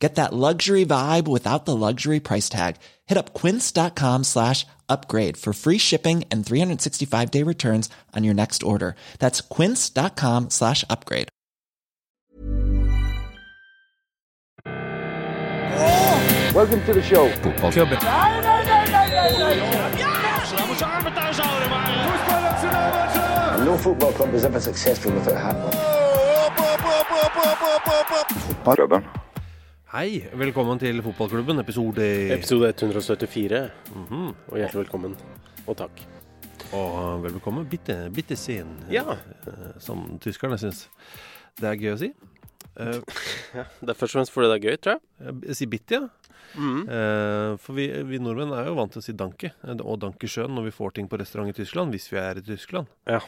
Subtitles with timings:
[0.00, 2.76] Get that luxury vibe without the luxury price tag.
[3.06, 8.62] Hit up quince.com slash upgrade for free shipping and 365 day returns on your next
[8.62, 8.94] order.
[9.18, 11.28] That's quince.com slash upgrade.
[16.54, 17.28] Welcome to the show.
[17.30, 17.98] Fotballklubben.
[23.64, 25.98] No football club is ever successful without a hat on.
[29.88, 33.60] Hei, velkommen til fotballklubben, episode Episode 174.
[33.96, 35.14] Og hjertelig velkommen.
[35.68, 36.02] Og takk.
[36.76, 37.64] Og vel bekomme.
[37.68, 39.04] Bitte, bitte sen, Ja.
[39.46, 40.88] eh, som tyskerne syns.
[41.56, 42.12] Det er gøy å si.
[42.76, 43.00] Eh,
[43.80, 45.40] Det er først og fremst fordi det er gøy, tror jeg.
[45.48, 46.08] jeg sier bitte, ja.
[46.58, 50.28] Eh, for vi, vi nordmenn er jo vant til å si danke, eh, og danke
[50.28, 52.86] sjøen når vi får ting på restaurant i Tyskland, hvis vi er i Tyskland.
[53.08, 53.20] Ja.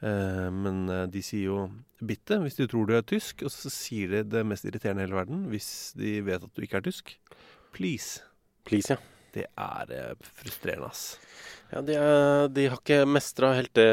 [0.00, 1.56] Uh, men eh, de sier jo
[2.06, 5.06] bitte hvis de tror du er tysk, og så sier de det mest irriterende i
[5.06, 7.14] hele verden hvis de vet at du ikke er tysk.
[7.76, 8.22] Please.
[8.66, 8.98] Please, ja.
[9.30, 11.02] Det er eh, frustrerende, ass.
[11.70, 13.90] ja de, er, de har ikke mestra helt det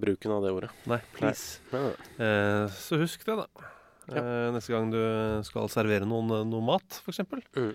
[0.00, 0.70] bruken av det ordet.
[0.88, 1.60] Nei, please.
[1.74, 1.90] Nei.
[2.24, 3.68] Eh, så husk det, da.
[4.08, 4.22] Ja.
[4.22, 5.00] Eh, neste gang du
[5.44, 7.20] skal servere noen eh, noe mat, f.eks.
[7.58, 7.74] Mm.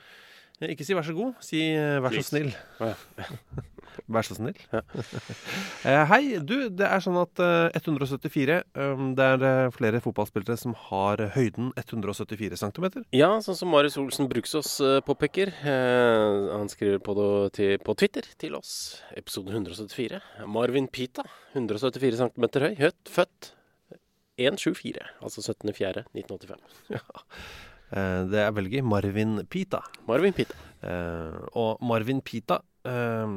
[0.64, 2.26] Eh, ikke si 'vær så god', si 'vær Please.
[2.26, 2.56] så snill'.
[2.82, 3.30] Ja.
[4.12, 4.58] Vær så snill.
[4.74, 4.82] Ja.
[5.90, 6.70] eh, hei, du.
[6.74, 11.72] Det er sånn at eh, 174 um, Det er eh, flere fotballspillere som har høyden
[11.80, 12.88] 174 cm.
[13.16, 15.54] Ja, sånn som Marius Olsen Bruksås eh, påpeker.
[15.64, 19.02] Eh, han skriver på, det, til, på Twitter til oss.
[19.18, 20.22] Episode 174.
[20.50, 22.74] Marvin Pita, 174 cm høy.
[22.82, 23.54] Høtt, født
[24.38, 26.58] 174, altså 17.4.1985.
[26.94, 27.00] Eh,
[27.94, 28.84] det er veldig gøy.
[28.90, 29.84] Marvin Pita.
[30.10, 30.56] Marvin Pita.
[30.84, 33.28] Eh, og Marvin Pita eh,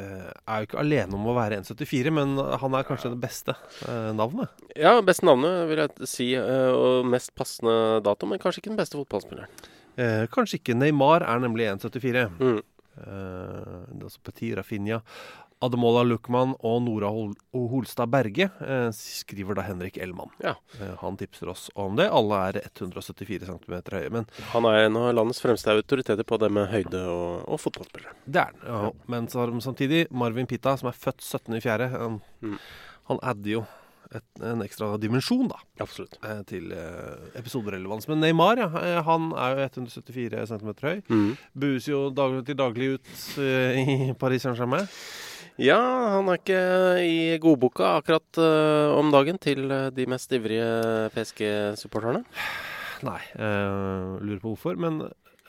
[0.00, 3.56] eh, er jo ikke alene om å være 1,74, men han er kanskje det beste
[3.82, 4.54] uh, navnet.
[4.78, 8.80] Ja, beste navnet vil jeg si, uh, og mest passende dato, men kanskje ikke den
[8.80, 9.68] beste fotballspilleren.
[9.98, 10.78] Eh, kanskje ikke.
[10.78, 12.28] Neymar er nemlig 1,74.
[12.38, 12.58] Mm.
[12.98, 15.02] Uh, det er også Petit Rafinha.
[15.64, 20.30] Ademola Luckman og Nora Hol Holstad Berge eh, skriver da Henrik Elman.
[20.44, 20.52] Ja.
[20.80, 22.06] Eh, han tipser oss om det.
[22.14, 24.10] Alle er 174 cm høye.
[24.14, 28.14] Men Han er en av landets fremste autoriteter på det med høyde og, og fotballspillere.
[28.26, 28.86] det er han.
[28.92, 28.92] Ja.
[29.10, 31.90] Men så har de samtidig Marvin Pitta, som er født 17.4.
[31.98, 32.54] Han, Mm.
[33.10, 33.60] han adder jo
[34.14, 36.14] et, en ekstra dimensjon da, Absolutt.
[36.24, 38.06] eh, til eh, episoderelevans.
[38.08, 41.02] Men Neymar ja, eh, han er jo 174 cm høy.
[41.10, 41.32] Mm.
[41.58, 43.10] Bues jo dag, til daglig ut
[43.42, 44.86] eh, i Paris Saint-Germain.
[45.58, 45.78] Ja,
[46.14, 46.58] han er ikke
[47.02, 52.20] i godboka akkurat uh, om dagen til eh, de mest ivrige PSG-supporterne.
[53.02, 54.78] Nei, uh, lurer på hvorfor.
[54.78, 55.00] Men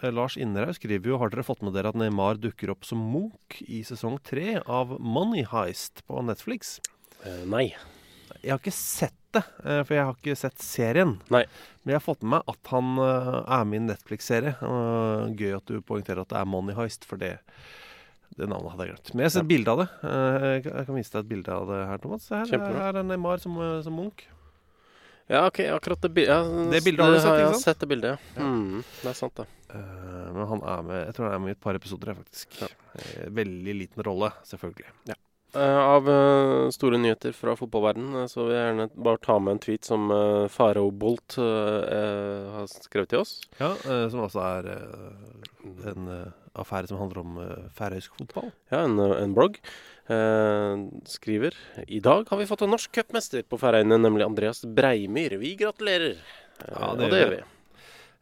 [0.01, 3.59] Lars Innerhaug skriver jo Har dere fått med dere at Neymar dukker opp som Munch
[3.67, 6.79] i sesong tre av Money Heist på Netflix?
[7.21, 7.67] Uh, nei.
[8.41, 11.19] Jeg har ikke sett det, for jeg har ikke sett serien.
[11.29, 11.43] Nei.
[11.83, 14.55] Men jeg har fått med meg at han er med i en Netflix-serie.
[15.37, 17.35] Gøy at du poengterer at det er Money Heist, for det,
[18.37, 19.13] det navnet hadde jeg glemt.
[19.13, 19.87] Men jeg har sett bilde av det.
[20.03, 22.29] Eh, Jeg kan- vise deg et bilde av det her, Thomas.
[22.29, 24.27] Her, her er Neymar som, eh, som Munch.
[25.29, 26.41] Ja, ok, akkurat det ja,
[26.71, 27.37] Det bildet har du sett, ikke sant?
[27.37, 28.41] Jeg har sett det bildet, ja.
[28.41, 29.45] Mm, det er sant, det.
[29.69, 32.47] Uh, men han er med Jeg tror han er med i et par episoder, faktisk.
[32.63, 32.69] Ja.
[33.29, 34.89] veldig liten rolle, selvfølgelig.
[35.53, 39.59] Eh, av uh, store nyheter fra fotballverdenen så vil jeg gjerne bare ta med en
[39.59, 43.39] tweet som uh, Farao Bolt har skrevet til oss.
[43.59, 43.75] Ja,
[44.09, 44.73] Som altså er
[45.93, 46.09] en
[46.61, 48.51] affære som handler om uh, færøysk fotball.
[48.71, 49.57] Ja, en, eh, en blogg.
[50.09, 51.53] Eh, skriver
[51.87, 55.37] I dag har vi fått en norsk cupmester på Færøyene, nemlig Andreas Breimyr.
[55.41, 56.15] Vi gratulerer.
[56.17, 57.43] Eh, Ja, og det det gjør gjør vi.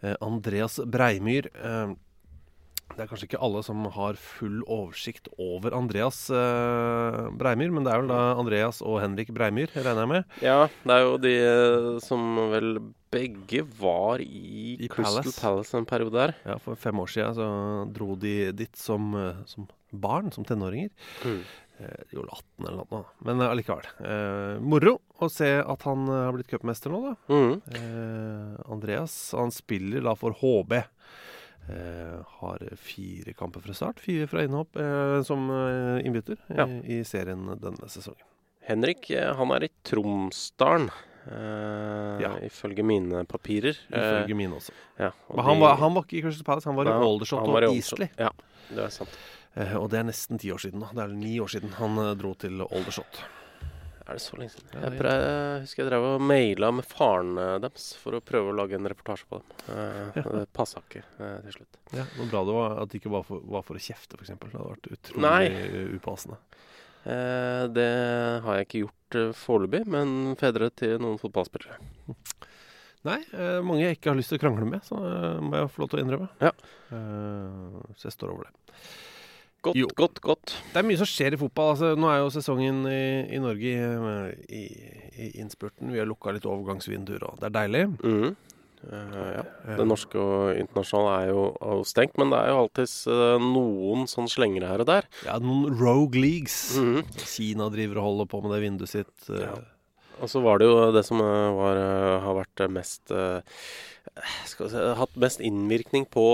[0.03, 1.47] Eh, Andreas Breimyr.
[1.55, 1.95] eh,
[2.95, 7.91] det er kanskje ikke alle som har full oversikt over Andreas eh, Breimyr, men det
[7.93, 10.31] er vel da Andreas og Henrik Breimyr, regner jeg med.
[10.45, 12.71] Ja, det er jo de eh, som vel
[13.13, 15.41] begge var i, I Crystal Palace.
[15.41, 15.77] Palace.
[15.79, 16.33] en periode der.
[16.47, 17.47] Ja, For fem år siden så
[17.95, 20.89] dro de dit som, eh, som barn, som tenåringer.
[21.23, 21.39] Mm.
[21.77, 23.87] Eh, De gjorde 18 eller noe, men eh, allikevel.
[24.01, 27.15] Eh, moro å se at han har blitt cupmester nå, da.
[27.29, 27.53] Mm.
[27.77, 30.81] Eh, Andreas han spiller da for HB.
[31.69, 36.65] Eh, har fire kamper fra start, fire fra innhopp eh, som eh, innbytter Ja.
[36.65, 38.23] i serien denne sesongen.
[38.67, 40.89] Henrik han er i Tromsdalen,
[41.27, 42.31] eh, Ja.
[42.47, 43.75] ifølge mine papirer.
[43.91, 44.71] Ifølge mine også.
[44.99, 47.47] ja, og han de- var, han var ikke i Crystal Palace, han var i Aldershot
[47.47, 48.09] i og Easley.
[48.17, 48.29] Ja,
[48.69, 49.17] det er sant.
[49.57, 50.79] Eh, og det er nesten ti år siden.
[50.79, 53.23] da Det er ni år siden han dro til Aldershot.
[54.07, 54.69] Er det så lenge siden?
[54.71, 58.53] Jeg, prøv, jeg husker jeg drev og maila med faren eh, deres for å prøve
[58.53, 59.57] å lage en reportasje på dem.
[59.75, 61.79] Eh, Det passa ikke eh, til slutt.
[61.97, 64.31] Ja, Hvor bra det var at det ikke var for, var for å kjefte, f.eks.
[64.31, 65.43] Det hadde vært utrolig Nei.
[65.51, 66.39] eh, upassende.
[67.03, 67.89] Eh, Det
[68.47, 71.77] har jeg ikke gjort uh, foreløpig, men fedre til noen fotballspillere.
[73.07, 75.69] Nei, eh, mange jeg ikke har lyst til å krangle med, så eh, må jeg
[75.75, 76.27] få lov til å innrømme.
[76.43, 76.49] Ja.
[76.91, 78.81] Eh, så jeg står over det.
[79.67, 79.87] Godt, Jo.
[79.99, 80.55] godt, godt.
[80.73, 81.73] Det er mye som skjer i fotball.
[81.75, 83.03] Altså, nå er jo sesongen i,
[83.35, 83.71] i Norge
[84.47, 84.65] i,
[85.17, 85.91] i, innspurten.
[85.91, 87.83] Vi har lukka litt overgangsvinduer, og det er deilig.
[88.03, 88.35] Mm.
[88.87, 89.43] Uh, ja.
[89.79, 93.39] Det norske og internasjonale er jo, er jo stengt, men det er jo alltids uh,
[93.41, 95.09] noen sånn slengere her og der.
[95.25, 96.77] Ja, noen rogue leagues.
[96.77, 97.01] Mhm.
[97.25, 99.15] Kina driver og holder på med det vinduet sitt.
[99.27, 99.41] Uh.
[99.41, 99.57] Ja.
[100.17, 101.77] Og så var det jo det som var,
[102.23, 103.11] har vært mest
[104.47, 106.25] si, Hatt mest innvirkning på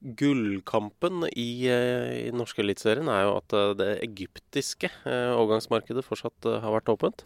[0.00, 6.04] gullkampen i, eh, i den norske eliteserien, er jo at eh, det egyptiske eh, overgangsmarkedet
[6.06, 7.24] fortsatt har vært åpent.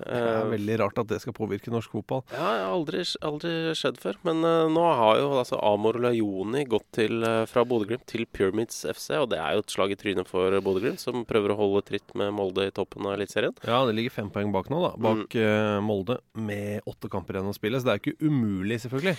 [0.00, 2.24] Det er veldig rart at det skal påvirke norsk fotball.
[2.32, 4.20] Ja, det har aldri, aldri skjedd før.
[4.26, 9.30] Men nå har jo altså Amor Lajoni gått til, fra Bodø-Glimt til Pyramids FC, og
[9.32, 12.34] det er jo et slag i trynet for Bodø-Glimt, som prøver å holde tritt med
[12.36, 13.56] Molde i toppen av Eliteserien.
[13.66, 14.92] Ja, det ligger fem poeng bak nå, da.
[15.08, 15.86] Bak mm.
[15.86, 17.80] Molde, med åtte kamper igjen å spille.
[17.80, 19.16] Så det er ikke umulig, selvfølgelig.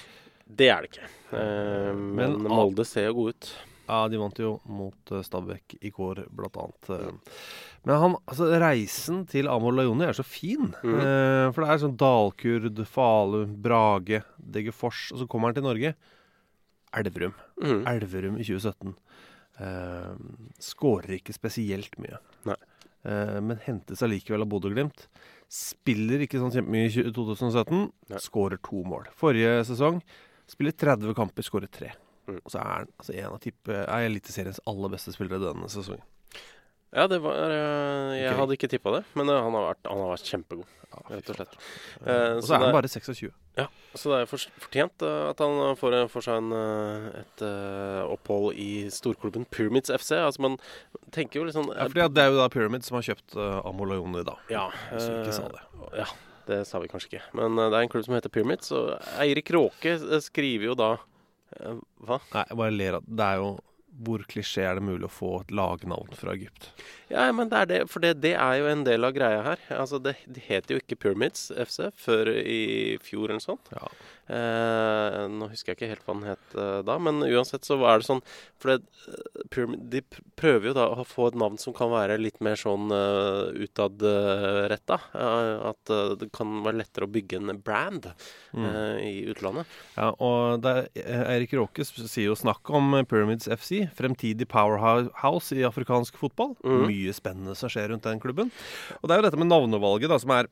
[0.58, 1.08] Det er det ikke.
[1.38, 3.50] Eh, men, Men- Molde ser jo gode ut.
[3.88, 6.90] Ja, de vant jo mot uh, Stabæk i går, blant annet.
[6.92, 7.38] eh.
[7.88, 10.74] Men han, altså, reisen til Amor Lajoni er så fin.
[10.84, 10.98] Mm.
[11.00, 15.94] Eh, for det er sånn Dalkurd, Falun, Brage, Degerfors, og så kommer han til Norge.
[17.00, 17.34] Elverum.
[17.63, 17.81] Mm.
[17.88, 18.96] Elverum i 2017.
[19.60, 20.16] Eh,
[20.68, 22.20] Skårer ikke spesielt mye.
[22.50, 22.60] Nei.
[23.08, 25.08] Eh, men hentes allikevel av Bodø-Glimt.
[25.48, 27.86] Spiller ikke sånn kjempemye i 2017.
[28.12, 28.20] Nei.
[28.24, 29.08] Skårer to mål.
[29.16, 30.02] Forrige sesong
[30.48, 31.94] spiller 30 kamper, skårer tre.
[32.28, 32.42] Mm.
[32.42, 33.38] Og så er han altså, en av
[33.88, 36.04] er Eliteseriens aller beste spillere denne sesongen.
[36.95, 40.00] Ja, det var eh, Jeg hadde ikke tippa det, men eh, han, har vært, han
[40.00, 40.69] har vært kjempegod,
[41.12, 41.57] rett og slett.
[42.06, 43.34] Eh, og så er han bare 26.
[43.98, 46.51] Så det er fortjent at han får, får seg en,
[47.18, 47.44] et
[48.06, 50.13] opphold i storklubben Pyramids FC.
[50.22, 50.60] Altså Man
[51.16, 53.57] tenker jo litt sånn Ja, fordi det er jo da Pyramids som har kjøpt uh,
[53.66, 54.38] Amor Lajoni, da.
[54.54, 55.63] Ja, Hvis vi ikke sa det.
[55.98, 56.07] Ja,
[56.51, 57.24] det sa vi kanskje ikke.
[57.42, 60.92] Men det er en klubb som heter Pyramids, og Eirik Råke skriver jo da
[61.57, 62.22] Hva?
[62.36, 63.31] Nei, jeg bare ler av det.
[63.31, 63.50] er jo
[64.06, 66.70] Hvor klisjé er det mulig å få et lagnavn fra Egypt?
[67.10, 69.64] Ja, men det er det, for det, det er jo en del av greia her.
[69.74, 73.72] Altså, det, det het jo ikke Pyramids FC før i fjor eller sånt.
[73.74, 73.90] Ja.
[74.27, 78.01] Eh, nå husker jeg ikke helt hva den het eh, da, men uansett så er
[78.01, 78.24] det sånn
[78.59, 80.01] For det, eh, Pyramid, de
[80.39, 85.00] prøver jo da å få et navn som kan være litt mer sånn uh, utadretta.
[85.13, 88.12] at uh, det kan være lettere å bygge en brand
[88.57, 88.65] Mm.
[88.65, 89.65] eh, i utlandet.
[89.97, 95.56] Ja, og er, eh, Eirik Råke sier jo snakk om eh, Pyramids FC, fremtidig powerhouse
[95.56, 96.56] i afrikansk fotball.
[96.63, 96.88] Mm.
[96.88, 98.51] Mye spennende som skjer rundt den klubben.
[99.01, 100.50] Og det er jo dette med navnevalget da, som er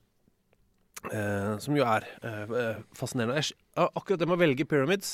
[1.11, 3.41] eh, Som jo er eh, fascinerende.
[3.41, 5.11] Jeg, akkurat det med å velge Pyramids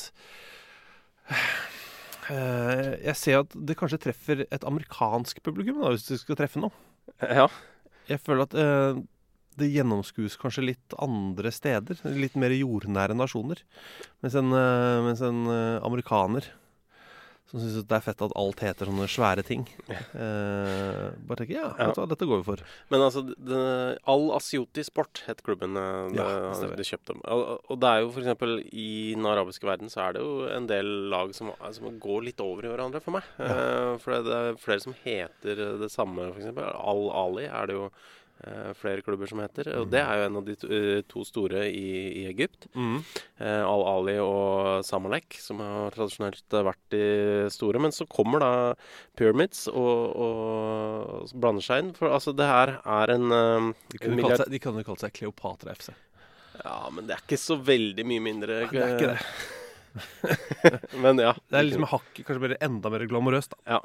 [2.29, 6.61] eh, Jeg ser at det kanskje treffer et amerikansk publikum, da, hvis det skal treffe
[6.63, 6.73] noe.
[7.21, 7.47] Ja.
[8.09, 9.01] Jeg føler at eh,
[9.59, 11.99] det gjennomskues kanskje litt andre steder.
[12.15, 13.61] Litt mer jordnære nasjoner.
[14.23, 16.47] Mens en, eh, mens en eh, amerikaner
[17.51, 19.65] som syns det er fett at alt heter sånne svære ting.
[19.91, 21.87] Eh, bare tenker ja, Ja.
[21.89, 22.63] vet du hva, dette går vi for.
[22.93, 23.61] Men altså, det,
[24.11, 26.27] Al Asioti Sport het klubben eh, Ja,
[26.61, 27.17] det, de kjøpte.
[27.27, 28.63] Og, og det er jo f.eks.
[28.71, 32.41] i den arabiske verden så er det jo en del lag som, som går litt
[32.43, 33.27] over i hverandre for meg.
[33.41, 36.51] Eh, for det er flere som heter det samme, f.eks.
[36.71, 38.09] Al Ali er det jo eh,
[38.77, 39.69] flere klubber som heter.
[39.79, 42.67] Og det er jo en av de to, eh, to store i, i Egypt.
[42.75, 47.03] Eh, Al Ali og Samalek, som har tradisjonelt vært de
[47.53, 47.81] store.
[47.83, 48.51] Men så kommer da
[49.17, 51.93] Pyramids og, og, blander seg inn.
[51.97, 55.75] For altså, det her er en um, De kunne milliard- kalt seg, kalt seg Kleopatra
[55.77, 55.91] FC.
[56.61, 58.63] Ja, men det er ikke så veldig mye mindre.
[58.69, 59.59] Det er ikke det.
[61.03, 61.33] Men ja.
[61.49, 63.55] Det er liksom hakket kanskje bare enda mer glamorøst.
[63.55, 63.77] da.
[63.77, 63.79] Ja.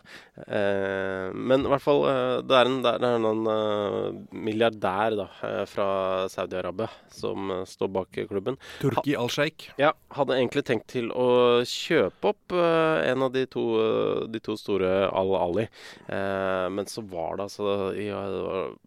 [0.47, 5.27] Eh, men i hvert fall eh, Det er en, det er en uh, milliardær da,
[5.47, 5.89] eh, fra
[6.31, 8.59] Saudi-Arabia som eh, står bak klubben.
[8.81, 9.71] Turki al-Sheikh.
[9.81, 14.43] Ja, hadde egentlig tenkt til å kjøpe opp uh, en av de to, uh, de
[14.43, 15.67] to store Al-Ali.
[16.07, 18.21] Eh, men så var det altså ja,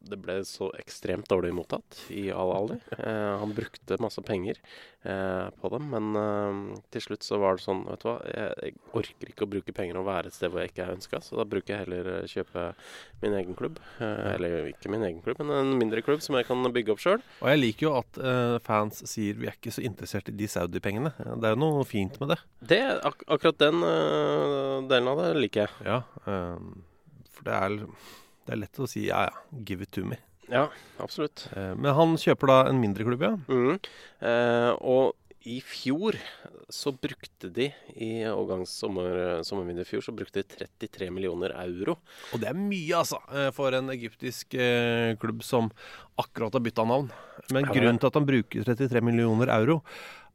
[0.09, 2.79] det, ble så ekstremt dårlig mottatt i Al-Ali.
[2.97, 4.59] Eh, han brukte masse penger
[5.03, 8.53] eh, på dem, men eh, til slutt så var det sånn Vet du hva, jeg,
[8.61, 11.21] jeg orker ikke å bruke penger og være et sted hvor jeg ikke er ønska,
[11.23, 12.65] så da bruker jeg heller eh, kjøpe
[13.23, 13.79] min egen klubb.
[13.99, 17.03] Eh, eller ikke min egen klubb, men en mindre klubb som jeg kan bygge opp
[17.03, 17.23] sjøl.
[17.41, 20.49] Og jeg liker jo at uh, fans sier vi er ikke så interessert i de
[20.51, 21.13] Saudi-pengene.
[21.17, 22.39] Det er jo noe fint med det.
[22.73, 25.75] Det, ak akkurat den uh, delen av det liker jeg.
[25.87, 27.79] Ja, uh, for det er,
[28.45, 30.19] det er lett å si ja ja, give it to me.
[30.49, 30.65] Ja,
[30.97, 31.43] absolutt.
[31.53, 33.35] Men han kjøper da en mindre klubb, ja.
[33.53, 33.75] Mm.
[34.81, 35.11] Og
[35.49, 36.15] i fjor
[36.69, 38.09] så brukte de i
[38.69, 39.41] sommer,
[39.81, 41.97] i fjor så brukte de 33 millioner euro.
[42.33, 45.71] Og det er mye, altså, eh, for en egyptisk eh, klubb som
[46.21, 47.09] akkurat har bytta navn.
[47.49, 49.81] Men Ja, grunnen til at han bruker 33 millioner euro,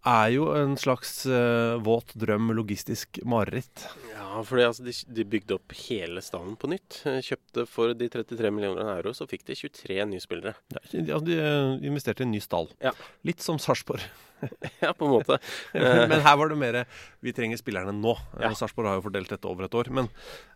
[0.04, 3.86] er jo en slags eh, våt drøm, logistisk mareritt.
[4.10, 7.00] Ja, fordi altså, de, de bygde opp hele stallen på nytt.
[7.24, 10.58] Kjøpte for de 33 millioner euro, så fikk de 23 nye spillere.
[10.74, 12.68] Ja, de, altså, de investerte i en ny stall.
[12.82, 12.92] Ja.
[13.24, 14.04] Litt som Sarpsborg.
[14.84, 15.38] Ja, på en måte.
[15.72, 16.80] Men her var det mer
[17.24, 18.14] vi trenger spillerne nå.
[18.38, 18.50] Ja.
[18.50, 19.90] Eh, Sarpsborg har jo fordelt dette over et år.
[19.94, 20.10] Men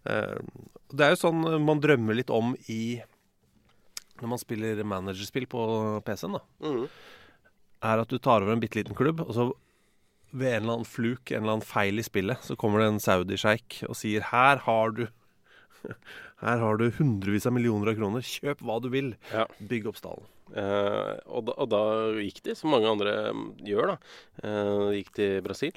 [0.09, 0.39] uh,
[0.93, 2.99] det er jo sånn eh, man drømmer litt om i
[4.19, 5.63] Når man spiller managerspill på
[6.07, 6.43] PC-en, da.
[6.65, 6.85] Mm.
[7.89, 9.51] Er at du tar over en bitte liten klubb, og så
[10.29, 13.01] ved en eller annen fluk, en eller annen feil i spillet, så kommer det en
[13.01, 15.07] saudi-sjeik og sier her har du
[16.45, 18.27] her har du hundrevis av millioner av kroner.
[18.27, 19.15] Kjøp hva du vil.
[19.33, 19.47] Ja.
[19.71, 20.27] Bygg opp stallen.
[20.57, 21.81] Eh, og, da, og da
[22.23, 23.15] gikk de, som mange andre
[23.67, 23.97] gjør, da.
[24.43, 25.75] Eh, gikk til Brasil.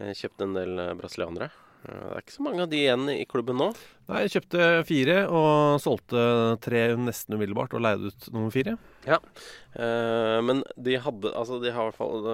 [0.00, 1.50] Eh, kjøpte en del brasilianere.
[1.86, 3.68] Det er ikke så mange av de igjen i klubben nå.
[4.08, 6.22] Nei, jeg kjøpte fire og solgte
[6.64, 8.74] tre nesten umiddelbart og leide ut nummer fire.
[9.06, 12.26] Eh, men de hadde Altså, de har i hvert fall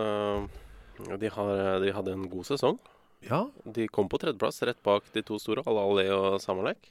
[1.21, 1.53] de, har,
[1.83, 2.81] de hadde en god sesong.
[3.27, 6.89] Ja, De kom på tredjeplass, rett bak de to store, Al-Ali og Samalek.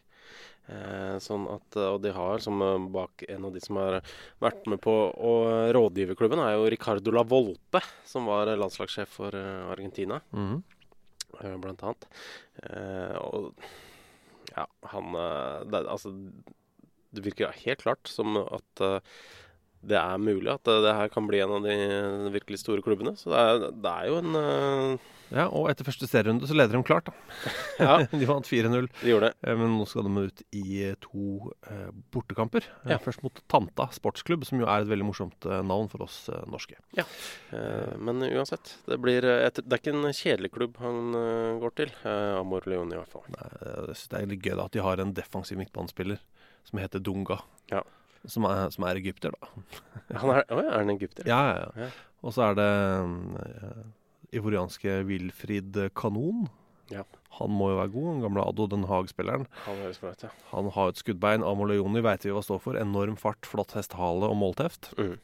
[0.69, 3.97] Eh, sånn at, og de har som eh, bak en av de som har
[4.43, 5.33] vært med på å
[5.73, 11.61] rådgive klubben, er jo Ricardo La Volpe, som var landslagssjef for eh, Argentina, mm -hmm.
[11.61, 12.07] blant annet.
[12.63, 13.53] Eh, og
[14.55, 16.11] ja, han eh, det, Altså,
[17.11, 18.99] det virker helt klart som at eh,
[19.81, 21.75] det er mulig at det, det her kan bli en av de
[22.33, 23.15] virkelig store klubbene.
[23.17, 25.09] Så det er, det er jo en uh...
[25.33, 27.15] ja, og etter første serierunde så leder de klart, da.
[27.81, 28.89] Ja, de vant 4-0.
[29.01, 29.39] de gjorde det.
[29.41, 32.67] Eh, Men nå skal de ut i eh, to uh, bortekamper.
[32.85, 32.99] Ja.
[33.01, 36.19] Først mot Tanta sportsklubb, som jo er et veldig morsomt uh, navn for oss
[36.51, 36.77] norske.
[36.97, 37.07] Ja,
[37.97, 41.15] men uansett, det, blir, et, det er ikke en kjedelig klubb han
[41.61, 41.95] går til.
[42.05, 43.25] Amor Leone, i hvert fall.
[43.33, 46.21] Nei, Jeg synes det er litt gøy da at de har en defensiv midtbanespiller
[46.69, 47.39] som heter Dunga.
[47.71, 47.81] Ja.
[48.29, 49.49] Som, er, som er egypter, da.
[50.21, 51.25] Han er, å, ja, er han egypter?
[51.29, 51.87] Ja, ja, ja.
[51.87, 51.91] Ja.
[52.21, 53.85] Og så er det uh,
[54.37, 56.45] ivorianske Wilfrid Kanon.
[56.91, 57.05] Ja.
[57.39, 59.47] Han må jo være god, den gamle Ado Den Haag-spilleren.
[59.65, 60.31] Han ja.
[60.51, 61.45] Han har et skuddbein.
[61.47, 62.79] Amoleoni veit vi hva står for.
[62.79, 64.91] Enorm fart, flott hestehale og målteft.
[64.99, 65.15] Mm.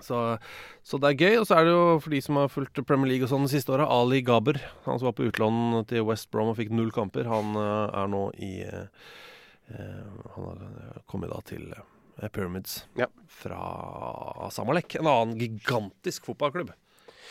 [0.00, 0.38] Så,
[0.86, 1.36] så det er gøy.
[1.42, 3.52] Og så er det jo for de som har fulgt Premier League og sånn de
[3.52, 4.60] siste åra, Ali Gaber.
[4.86, 7.28] Han som var på utlån til West Brom og fikk null kamper.
[7.28, 9.12] Han uh, er nå i uh,
[9.68, 11.86] Han har kommet da til eh,
[12.34, 13.06] Pyramids Ja.
[13.30, 14.96] fra Samalek.
[14.98, 16.72] En annen gigantisk fotballklubb.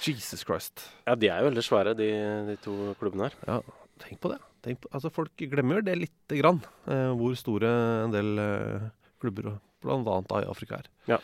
[0.06, 0.84] Jesus Christ.
[1.08, 2.08] Ja, de er jo veldig svære, de,
[2.52, 3.38] de to klubbene her.
[3.50, 3.60] Ja,
[4.04, 4.40] tenk på det.
[4.66, 7.70] Tenk på, altså Folk glemmer det lite grann, eh, hvor store
[8.06, 8.88] en del eh,
[9.22, 10.18] klubber, bl.a.
[10.42, 10.90] i Afrika, er.
[11.10, 11.20] Ja.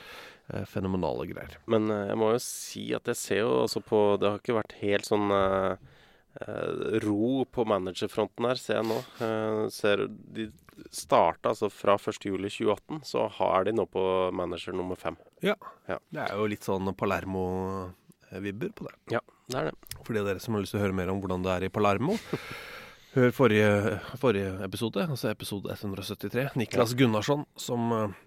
[0.52, 1.58] Eh, fenomenale greier.
[1.72, 4.58] Men eh, jeg må jo si at jeg ser jo også på Det har ikke
[4.60, 5.93] vært helt sånn eh, eh,
[7.04, 9.00] ro på managerfronten her, ser jeg nå.
[9.22, 10.50] Eh, ser De
[10.90, 15.18] starta altså fra 1.7.2018, så har de nå på manager nummer fem.
[15.46, 15.54] Ja.
[15.88, 16.00] Ja.
[16.10, 18.96] Det er jo litt sånn Palermo-vibber på det.
[19.14, 19.22] Ja,
[19.54, 19.76] det er det.
[20.02, 21.68] For de av dere som har lyst til å høre mer om hvordan det er
[21.68, 22.18] i Palermo,
[23.16, 26.50] hør forrige, forrige episode, altså episode 173.
[26.58, 28.18] Niklas Gunnarsson, som eh,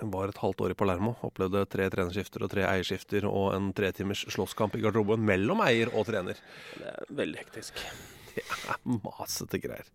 [0.00, 4.24] var et halvt år i Palermo, opplevde tre trenerskifter og tre eierskifter og en tretimers
[4.30, 6.38] slåsskamp i garderoben mellom eier og trener.
[6.78, 7.82] Det er veldig hektisk.
[8.38, 9.88] Det er masete greier.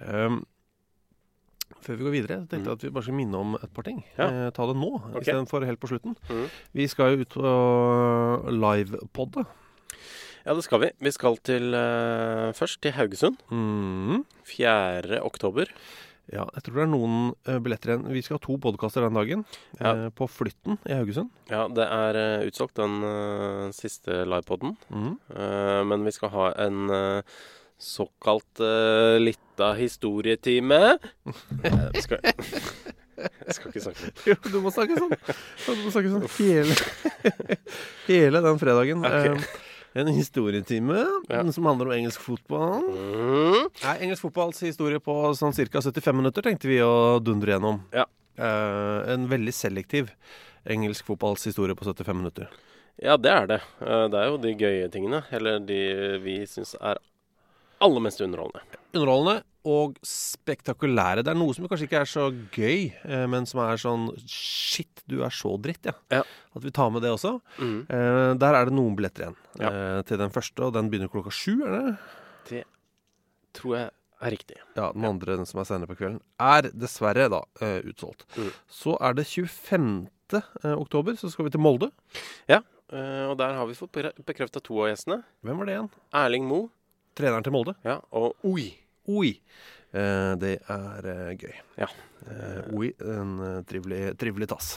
[0.00, 0.38] Um,
[1.84, 3.98] før vi går videre, tenkte jeg at vi bare skal minne om et par ting.
[4.00, 4.16] Mm.
[4.16, 4.28] Ja.
[4.30, 5.20] Eh, ta det nå okay.
[5.26, 6.16] istedenfor helt på slutten.
[6.30, 6.46] Mm.
[6.78, 9.44] Vi skal jo ut og livepodde.
[10.46, 10.92] Ja, det skal vi.
[11.02, 13.40] Vi skal til uh, først til Haugesund.
[13.50, 14.22] Mm.
[14.46, 15.20] 4.
[15.26, 15.72] oktober.
[16.32, 18.06] Ja, jeg tror det er noen uh, billetter igjen.
[18.10, 19.44] Vi skal ha to podkaster den dagen.
[19.78, 19.92] Ja.
[19.94, 21.30] Uh, på Flytten i Haugesund.
[21.52, 24.74] Ja, det er uh, utsolgt, den siste livepoden.
[24.90, 25.14] Mm.
[25.86, 27.22] Men vi skal ha en
[27.78, 30.98] såkalt uh, lita historietime.
[31.62, 32.18] Jeg skal,
[33.46, 34.18] jeg skal ikke snakke sånn.
[34.26, 35.14] Jo, du må snakke sånn.
[35.14, 36.76] Du må snakke sånn hele,
[38.10, 39.06] hele den fredagen.
[39.06, 39.46] Ok.
[39.96, 40.98] En historietime
[41.30, 41.40] Ja.
[41.52, 42.82] som handler om engelsk fotball.
[42.84, 43.68] Mm.
[43.82, 45.80] Nei, engelsk fotballs historie på sånn ca.
[45.80, 47.80] 75 minutter tenkte vi å dundre gjennom.
[47.96, 48.04] Ja.
[48.36, 50.10] Eh, en veldig selektiv
[50.68, 52.48] engelsk fotballs historie på 75 minutter.
[53.02, 53.60] Ja, det er det.
[53.80, 55.22] Eh, det er jo de gøye tingene.
[55.32, 56.98] Eller de vi syns er
[57.80, 58.62] aller mest underholdende.
[58.94, 61.24] Underholdende og spektakulære.
[61.26, 65.02] Det er noe som kanskje ikke er så gøy, eh, men som er sånn Shit,
[65.10, 65.94] du er så dritt, ja.
[66.14, 66.22] Ja.
[66.54, 67.34] At vi tar med det også.
[67.58, 67.80] Mm.
[67.90, 69.70] Eh, der er det noen billetter igjen Ja.
[69.70, 71.76] eh, til den første, og den begynner klokka sju, er
[72.50, 72.64] det?
[73.56, 74.56] Tror jeg er riktig.
[74.76, 77.42] Ja, den andre, den som er senere på kvelden, er dessverre da
[77.88, 78.26] utsolgt.
[78.36, 78.50] Mm.
[78.68, 80.06] Så er det 25.
[80.36, 81.90] eh, oktober, så skal vi til Molde.
[82.48, 82.60] Ja,
[82.92, 85.22] og der har vi fått bekrefta to av gjestene.
[85.42, 85.88] Hvem var det igjen?
[86.14, 86.68] Erling Moe
[87.16, 87.74] Treneren til Molde.
[87.82, 88.74] ja, og Oi.
[89.08, 89.36] Oi.
[89.96, 91.58] Eh, det er eh, gøy.
[91.80, 91.90] Ja.
[92.26, 94.76] Eh, Oi, en trivelig, trivelig tass.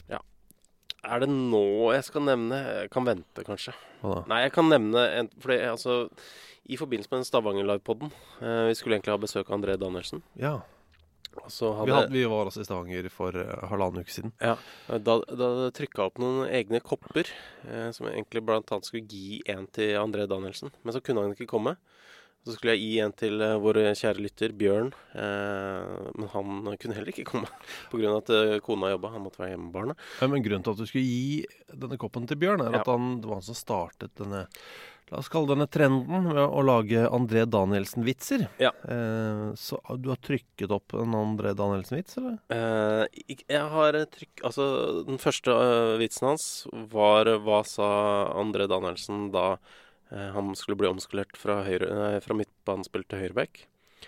[0.99, 3.73] Er det nå jeg skal nevne Jeg kan vente, kanskje.
[4.03, 6.01] Nei, jeg kan nevne en fordi, altså
[6.67, 10.23] I forbindelse med den Stavanger-livepoden eh, Vi skulle egentlig ha besøk av André Danielsen.
[10.39, 10.59] Ja.
[11.47, 14.33] Så Vi, hadde, vi var også i Stavanger for uh, halvannen uke siden.
[14.41, 14.55] Ja,
[14.89, 17.29] da, da trykka opp noen egne kopper,
[17.69, 20.73] eh, som jeg egentlig annet skulle gi en til André Danielsen.
[20.83, 21.77] Men så kunne han ikke komme.
[22.47, 24.91] Så skulle jeg gi en til eh, vår kjære lytter, Bjørn.
[25.13, 27.49] Eh, men han kunne heller ikke komme
[27.91, 28.13] pga.
[28.17, 29.11] at eh, kona jobba.
[29.15, 29.97] Han måtte være hjemme med barna.
[30.21, 31.43] Ja, men grunnen til at du skulle gi
[31.73, 32.83] denne koppen til Bjørn, er Ja.
[32.85, 34.47] at han, det var han som startet denne
[35.09, 38.43] La oss kalle denne trenden med å lage André Danielsen-vitser.
[38.61, 38.69] Ja.
[38.85, 42.35] Eh, så du har trykket opp en André Danielsen-vits, eller?
[42.53, 44.67] Eh, jeg har trykk Altså,
[45.09, 46.45] den første uh, vitsen hans
[46.93, 47.89] var Hva sa
[48.37, 49.55] André Danielsen da
[50.09, 53.67] han skulle bli omskolert fra, høyre, fra midtbanespill til høyreback?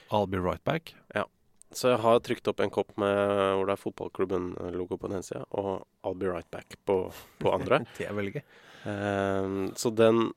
[0.09, 0.95] I'll be right back.
[1.15, 1.27] Ja.
[1.71, 3.15] Så jeg har trykt opp en kopp med
[3.55, 7.05] hvor det er fotballklubben-logo på den ene sida, og I'll be right back på,
[7.39, 7.83] på andre.
[7.97, 8.43] Det er veldig gøy.
[8.81, 10.31] Um, så den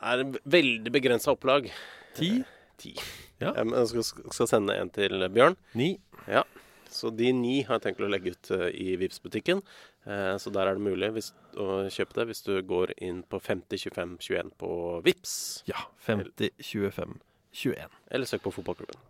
[0.00, 1.70] er en veldig begrensa opplag.
[2.18, 2.32] Ti?
[2.80, 2.96] Ti.
[3.38, 3.52] Ja.
[3.54, 5.56] Jeg skal, skal sende en til Bjørn.
[5.78, 5.94] Ni?
[6.26, 6.42] Ja.
[6.90, 10.50] Så de ni har jeg tenkt å legge ut eh, i vips butikken Eh, så
[10.52, 14.16] der er det mulig hvis, å kjøpe det hvis du går inn på 50 25
[14.20, 14.70] 21 på
[15.06, 15.34] Vips
[15.70, 15.86] Ja.
[16.04, 17.16] 50, 25,
[17.64, 17.96] 21.
[18.12, 19.00] Eller søk på fotballklubben.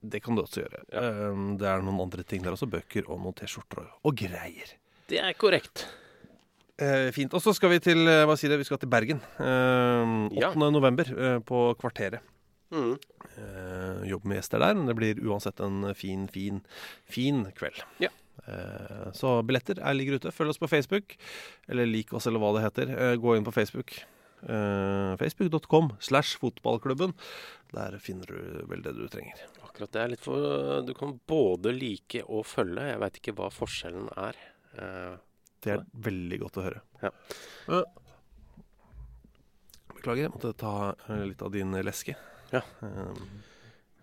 [0.00, 0.82] Det kan du også gjøre.
[0.92, 1.00] Ja.
[1.02, 2.68] Eh, det er noen andre ting der også.
[2.70, 4.76] Bøker og noen T-skjorter og, greier.
[5.10, 5.86] Det er korrekt.
[6.78, 7.34] Eh, fint.
[7.34, 9.22] Og så skal vi til eh, hva sier det, vi skal til Bergen.
[9.42, 10.38] Eh, 8.
[10.38, 10.52] Ja.
[10.54, 12.34] november eh, på Kvarteret.
[12.68, 12.98] Mm.
[14.04, 14.74] jobb med gjester der.
[14.76, 16.60] Men det blir uansett en fin, fin,
[17.08, 17.80] fin kveld.
[18.02, 18.10] Ja.
[18.48, 20.32] Eh, så billetter er, ligger ute.
[20.34, 21.16] Følg oss på Facebook.
[21.68, 22.94] Eller lik oss, eller hva det heter.
[22.94, 23.94] Eh, gå inn på Facebook.
[24.42, 27.14] Eh, Facebook.com slash fotballklubben.
[27.74, 29.44] Der finner du vel det du trenger.
[29.66, 32.88] Akkurat det er litt for Du kan både like og følge.
[32.92, 34.38] Jeg veit ikke hva forskjellen er.
[35.58, 36.80] Det er veldig godt å høre.
[37.02, 37.10] Ja.
[39.90, 40.94] Beklager, jeg måtte ta
[41.26, 42.14] litt av din leske.
[42.54, 42.62] Ja.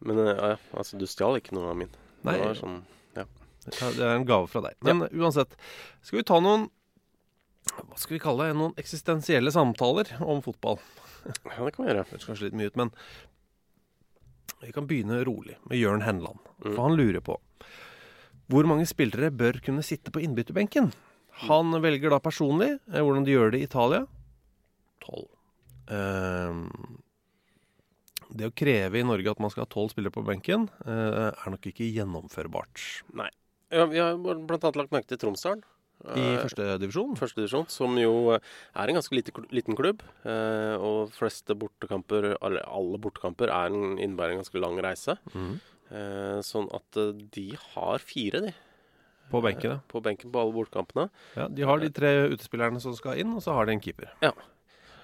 [0.05, 1.93] Men ja, altså, du stjal ikke noe av min.
[2.27, 2.35] Nei.
[2.35, 2.81] Det var sånn
[3.65, 4.77] Det er en gave fra deg.
[4.85, 5.55] Men uansett,
[6.05, 6.67] skal vi ta noen
[7.75, 8.57] Hva skal vi kalle det?
[8.59, 10.77] Noen eksistensielle samtaler om fotball.
[11.25, 12.03] Ja, det kan vi gjøre.
[12.03, 12.91] Det høres kanskje litt mye ut, men
[14.61, 16.39] vi kan begynne rolig med Jørn Henland.
[16.61, 16.75] Mm.
[16.75, 17.39] For han lurer på
[18.51, 20.91] hvor mange spillere bør kunne sitte på innbytterbenken.
[21.49, 24.03] Han velger da personlig eh, hvordan de gjør det i Italia.
[25.03, 25.25] Tolv.
[25.91, 26.69] Ehm,
[28.35, 31.51] det å kreve i Norge at man skal ha tolv spillere på benken, eh, er
[31.53, 32.85] nok ikke gjennomførbart.
[33.71, 35.63] Ja, vi har annet lagt merke til Tromsdalen.
[36.05, 37.15] I Eh, første divisjon.
[37.17, 38.39] første divisjon, som jo eh,
[38.75, 40.03] er en ganske lite, liten klubb.
[40.27, 45.15] Eh, og fleste bortekamper, alle, alle bortekamper er en, innebærer en ganske lang reise.
[45.33, 45.55] Mm.
[45.89, 46.99] Eh, sånn at
[47.31, 48.53] de har fire, de.
[49.31, 49.79] På benken, ja.
[49.89, 51.09] På benken på alle bortekampene.
[51.35, 51.47] ja.
[51.47, 54.11] De har de tre utespillerne som skal inn, og så har de en keeper.
[54.21, 54.33] Ja.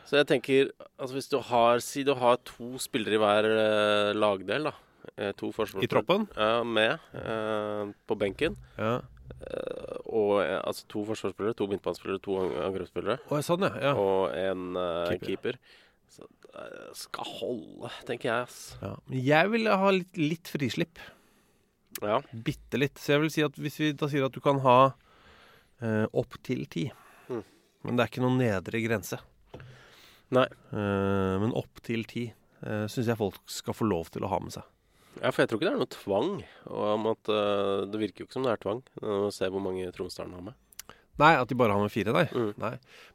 [0.05, 4.67] Så jeg tenker altså hvis du har Si du har to spillere i hver lagdel,
[4.69, 4.73] da.
[5.17, 6.27] Eh, to forsvarsspillere I troppen?
[6.37, 8.55] Ja, med eh, på benken.
[8.77, 8.99] Ja.
[9.41, 13.19] Eh, og altså to forsvarsspillere, to midtbanespillere, to ang- angrepsspillere.
[13.29, 13.93] Å, sånn, ja.
[13.99, 14.73] Og en
[15.11, 15.25] Keeper.
[15.27, 15.59] keeper.
[16.11, 18.47] Så det skal holde, tenker jeg.
[18.47, 18.77] ass.
[18.81, 18.95] ja.
[19.07, 20.99] Men jeg vil ha litt, litt frislipp.
[22.01, 22.19] Ja.
[22.31, 22.99] Bitte litt.
[22.99, 24.77] Så jeg vil si at hvis vi da sier at du kan ha
[25.81, 26.89] eh, opp til ti
[27.31, 27.43] Mm.
[27.85, 29.17] Men det er ikke noen nedre grense.
[30.35, 30.43] Nei.
[30.75, 34.39] Eh, men opp til ti eh, syns jeg folk skal få lov til å ha
[34.43, 34.67] med seg.
[35.19, 36.29] Ja, for jeg tror ikke det er noe tvang.
[36.71, 38.83] Og om at uh, Det virker jo ikke som det er tvang.
[39.03, 40.59] Når man ser hvor mange Tromsdalen har med.
[41.21, 42.23] Nei, at de bare har med fire, nei.
[42.31, 42.53] Mm.
[42.61, 42.71] nei.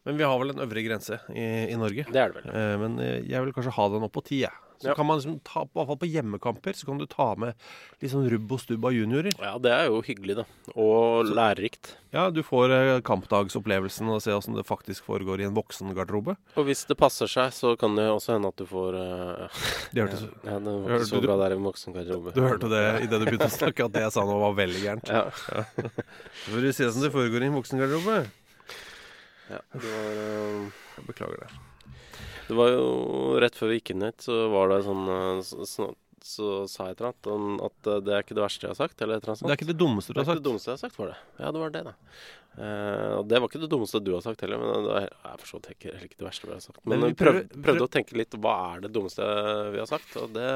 [0.07, 2.05] Men vi har vel en øvre grense i, i Norge.
[2.13, 2.53] Det er det vel.
[2.53, 4.66] Eh, men eh, jeg vil kanskje ha den opp på ti, jeg.
[4.79, 4.95] Så Ja.
[4.95, 7.55] kan man liksom ta, i hvert fall på hjemmekamper, så kan du ta med
[8.03, 9.33] litt sånn rubb og stubb av juniorer.
[9.41, 10.45] Ja, det er jo hyggelig, da.
[10.77, 11.95] Og lærerikt.
[12.13, 16.37] Ja, du får eh, kampdagsopplevelsen og se åssen det faktisk foregår i en voksengarderobe.
[16.57, 19.61] Og hvis det passer seg, så kan det også hende at du får eh,
[19.93, 22.35] Det hørtes Ja, det var ikke så bra der i voksengarderobe.
[22.37, 24.83] Du hørte det idet du begynte å snakke, at det jeg sa nå var veldig
[24.85, 25.09] gærent.
[25.09, 25.31] Ja.
[26.45, 28.19] Så får du se åssen det foregår i en voksengarderobe.
[29.51, 29.61] ja.
[29.73, 31.51] Det var eh, Jeg beklager det.
[32.47, 32.89] Det var jo
[33.43, 35.89] rett før vi gikk inn hit, så var det sånn eh, Så, så,
[36.27, 38.75] så sa jeg et eller annet om at eh, det er ikke det verste jeg
[38.75, 39.51] har sagt, eller et eller annet sånt.
[39.51, 40.27] Det er ikke det dummeste du har sagt?
[40.27, 41.21] Det er ikke det dummeste jeg har sagt, var det.
[41.43, 41.97] Ja, det var det, da.
[42.57, 45.41] Uh, og det var ikke det dummeste du har sagt heller, men det er jeg
[45.43, 46.81] for så vidt ikke, ikke det verste vi har sagt.
[46.85, 47.81] Men, Men vi vi prøvde, prøv.
[47.85, 49.27] å tenke litt hva er det dummeste
[49.75, 50.49] vi har sagt, og det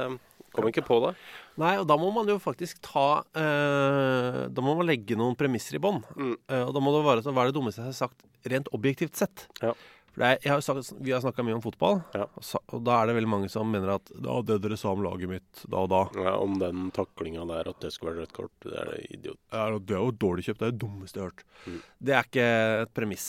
[0.56, 1.12] kom ikke på det.
[1.60, 5.76] Nei, og da må man jo faktisk ta uh, Da må man legge noen premisser
[5.76, 6.00] i bånn.
[6.16, 6.34] Mm.
[6.48, 8.70] Uh, og da må det være sånn Hva er det dummeste jeg har sagt rent
[8.74, 9.44] objektivt sett?
[9.60, 9.74] Ja.
[10.18, 12.26] Er, har sagt, Vi har snakka mye om fotball, Ja.
[12.26, 15.30] og, da er det veldig mange som mener at da, det dere sa om laget
[15.30, 18.52] mitt da og da Ja, om den taklinga der, at det skulle være rødt kort,
[18.66, 19.38] det er det idiot.
[19.52, 20.58] ja, Det er jo dårlig kjøpt.
[20.60, 21.44] Det er det dummeste jeg har hørt.
[21.66, 21.80] Mm.
[22.00, 22.48] Det er ikke
[22.82, 23.28] et premiss.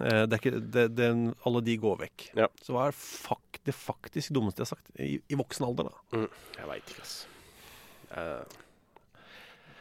[0.00, 1.10] Eh, det ikke, det, det,
[1.44, 2.28] alle de går vekk.
[2.36, 2.46] Ja.
[2.62, 6.18] Så hva er fak, det faktisk dummeste jeg har sagt i, i voksen alder, da?
[6.20, 6.28] Mm.
[6.60, 7.26] Jeg veit ikke, altså.
[8.10, 8.46] Jeg,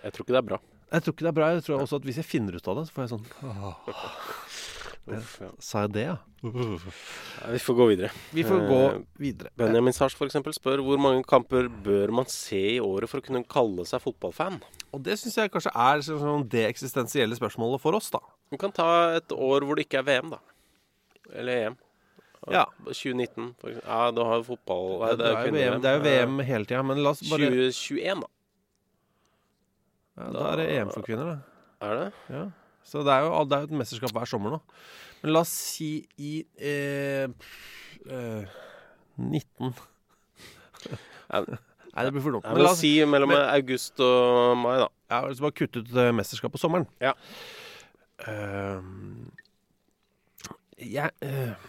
[0.04, 0.60] jeg tror ikke det er bra.
[0.90, 1.48] Jeg tror ikke det er bra.
[1.54, 3.90] Jeg tror også at hvis jeg finner ut av det, så får jeg sånn åh,
[5.08, 5.48] Uff, ja.
[5.60, 6.18] Sa jeg det, ja?
[6.44, 8.10] Vi får gå videre.
[8.36, 9.50] Vi får Eh, gå videre.
[9.58, 13.26] Benjamin Sars for eksempel spør hvor mange kamper bør man se i året for å
[13.26, 14.62] kunne kalle seg fotballfan?
[14.94, 18.20] Og det syns jeg kanskje er sånn sånn det eksistensielle spørsmålet for oss, da.
[18.52, 20.40] Du kan ta et år hvor det ikke er VM, da.
[21.34, 21.78] Eller EM.
[22.50, 22.66] Ja.
[22.86, 23.90] 2019, for eksempel.
[23.90, 26.66] Ja, du har jo fotball Nei, Det er jo VM, det er jo VM hele
[26.66, 28.28] tida, men la oss bare 2021, da.
[30.18, 31.38] ja, Da er det EM for kvinner, da.
[31.90, 32.08] Er det?
[32.30, 32.46] Ja.
[32.90, 34.60] Så det er jo det er jo et mesterskap hver sommer nå.
[35.22, 37.28] Men la oss si i eh,
[38.10, 38.60] eh,
[39.20, 39.74] 19
[41.30, 42.46] Nei, det blir for dumt.
[42.48, 44.88] Men la oss si mellom men- august og mai, da.
[45.12, 46.86] ja, altså bare kutte ut eh, mesterskap på sommeren.
[47.04, 47.16] Ja.
[48.30, 49.28] Ehm,
[50.80, 51.68] jeg eh,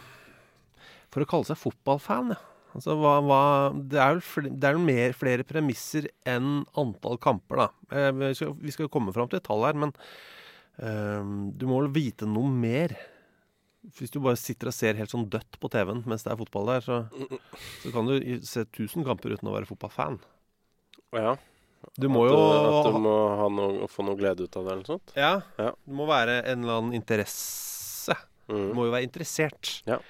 [1.11, 2.40] For å kalle seg fotballfan, ja.
[2.70, 3.38] Altså, hva, hva,
[3.74, 7.66] det er vel fl det er vel mer, flere premisser enn antall kamper, da.
[7.90, 9.90] Eh, vi, skal, vi skal komme fram til et tall her, men
[10.78, 12.94] du må vel vite noe mer.
[13.96, 16.66] Hvis du bare sitter og ser helt sånn dødt på TV-en mens det er fotball
[16.68, 16.98] der, så,
[17.83, 20.18] så kan du se 1000 kamper uten å være fotballfan.
[21.16, 21.37] Ja.
[21.96, 23.14] Du må at, jo du, at du må
[23.56, 25.14] noe, få noe glede ut av det, eller noe sånt.
[25.16, 25.33] Ja.
[25.56, 25.70] Ja.
[25.72, 28.16] Det må være en eller annen interesse.
[28.50, 28.72] Du Mm.
[28.74, 30.00] må jo være interessert Ja.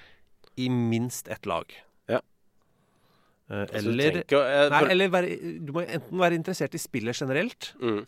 [0.57, 1.65] i minst ett lag.
[2.09, 2.19] Ja.
[3.49, 7.15] Eh, Altså, eller tenker jeg- Nei, eller være, du må enten være interessert i spillet
[7.21, 8.05] generelt, mm.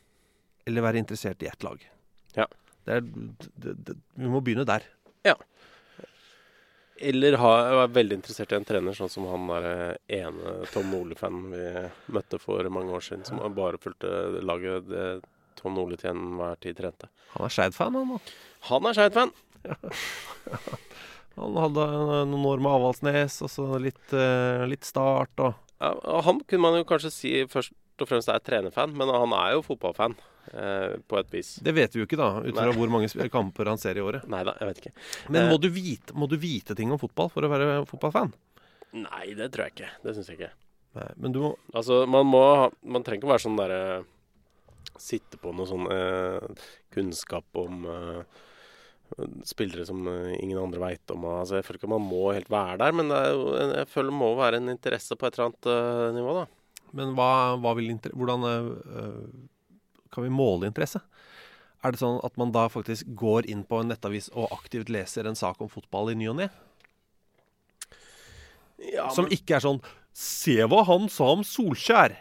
[0.67, 1.79] eller være interessert i ett lag.
[2.37, 2.47] Ja.
[2.83, 3.03] Det er,
[3.63, 4.85] det, det, vi må begynne der.
[5.23, 5.37] Ja.
[7.03, 11.47] Eller ha, være veldig interessert i en trener, sånn som han der ene Tom Nole-fanen
[11.51, 11.63] vi
[12.15, 15.07] møtte for mange år siden, som bare fulgte laget det
[15.59, 17.09] Tom Nole til enhver tid trente.
[17.35, 18.15] Han er Skeid-fan, han.
[18.17, 18.33] òg.
[18.69, 19.33] Han er Skeid-fan!
[21.33, 25.89] Han hadde eh, noen år med Avaldsnes, og så litt, eh, litt start og Ja,
[26.23, 29.63] han kunne man jo kanskje si først og fremst er trenerfan, men han er jo
[29.65, 30.13] fotballfan,
[30.51, 31.53] eh, på et vis.
[31.63, 34.25] Det vet vi jo ikke, da, ut fra hvor mange kamper han ser i året.
[34.31, 34.93] Nei da, jeg vet ikke.
[35.29, 35.49] Men Eh.
[35.51, 38.33] må du, vite, må du vite ting om fotball for å være fotballfan?
[38.93, 39.91] Nei, det tror jeg ikke.
[40.03, 40.51] Det syns jeg ikke.
[40.93, 44.03] Nei, men du må Altså, man må ha Man trenger ikke være sånn derre
[45.01, 48.41] Sitte på noe sånn eh, kunnskap om eh,
[49.49, 51.25] spillere som eh, ingen andre veit om.
[51.31, 54.19] Altså, jeg føler ikke man må helt være der, men det jo, jeg føler det
[54.19, 56.45] må være en interesse på et eller annet eh, nivå, da.
[56.93, 59.17] Men hva, hva vil hvordan øh,
[60.13, 61.01] kan vi måle interesse?
[61.83, 65.27] Er det sånn at man da faktisk går inn på en nettavis og aktivt leser
[65.27, 66.47] en sak om fotball i ny og ne?
[68.93, 72.15] Ja, Som ikke er sånn Se hva han sa om Solskjær!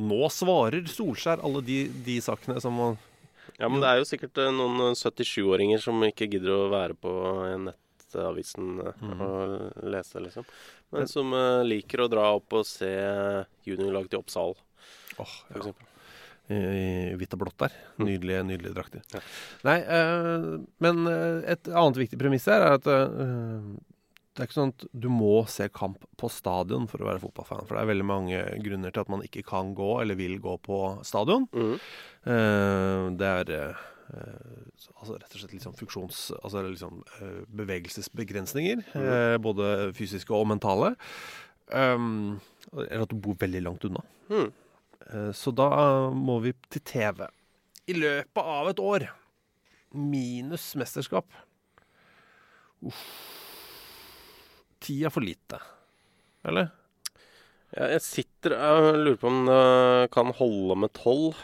[0.00, 2.98] Nå svarer Solskjær alle de, de sakene som man
[3.58, 7.12] Ja, men det er jo sikkert eh, noen 77-åringer som ikke gidder å være på
[7.66, 9.10] nettavisen mm.
[9.26, 10.46] og lese, liksom.
[10.94, 12.92] Men som eh, liker å dra opp og se
[13.66, 14.56] juniorlag til Oppsal,
[15.18, 15.89] Åh, for eksempel.
[16.50, 17.76] I, hvitt og blått der.
[18.02, 19.04] Nydelige, nydelige drakter.
[19.14, 19.22] Ja.
[19.68, 20.50] Nei, øh,
[20.82, 23.70] men øh, et annet viktig premiss her er at øh,
[24.30, 27.66] det er ikke sånn at du må se kamp på stadion for å være fotballfan.
[27.66, 30.54] For det er veldig mange grunner til at man ikke kan gå eller vil gå
[30.64, 31.48] på stadion.
[31.50, 31.74] Mm.
[32.24, 33.82] Uh, det er eh,
[34.94, 36.22] altså rett og slett liksom funksjons...
[36.38, 38.86] Altså liksom uh, bevegelsesbegrensninger.
[39.02, 40.94] eh, både fysiske og mentale.
[41.68, 42.40] Um,
[42.78, 44.06] eller at du bor veldig langt unna.
[44.30, 44.50] Mhm.
[45.08, 45.68] Eh, Så da
[46.14, 47.26] må vi til TV.
[47.88, 49.08] I løpet av et år.
[49.94, 51.26] Minus mesterskap.
[52.86, 53.00] Uff.
[54.80, 55.58] Ti er for lite.
[56.46, 56.70] Eller?
[57.76, 61.36] Ja, jeg sitter og lurer på om det kan holde med tolv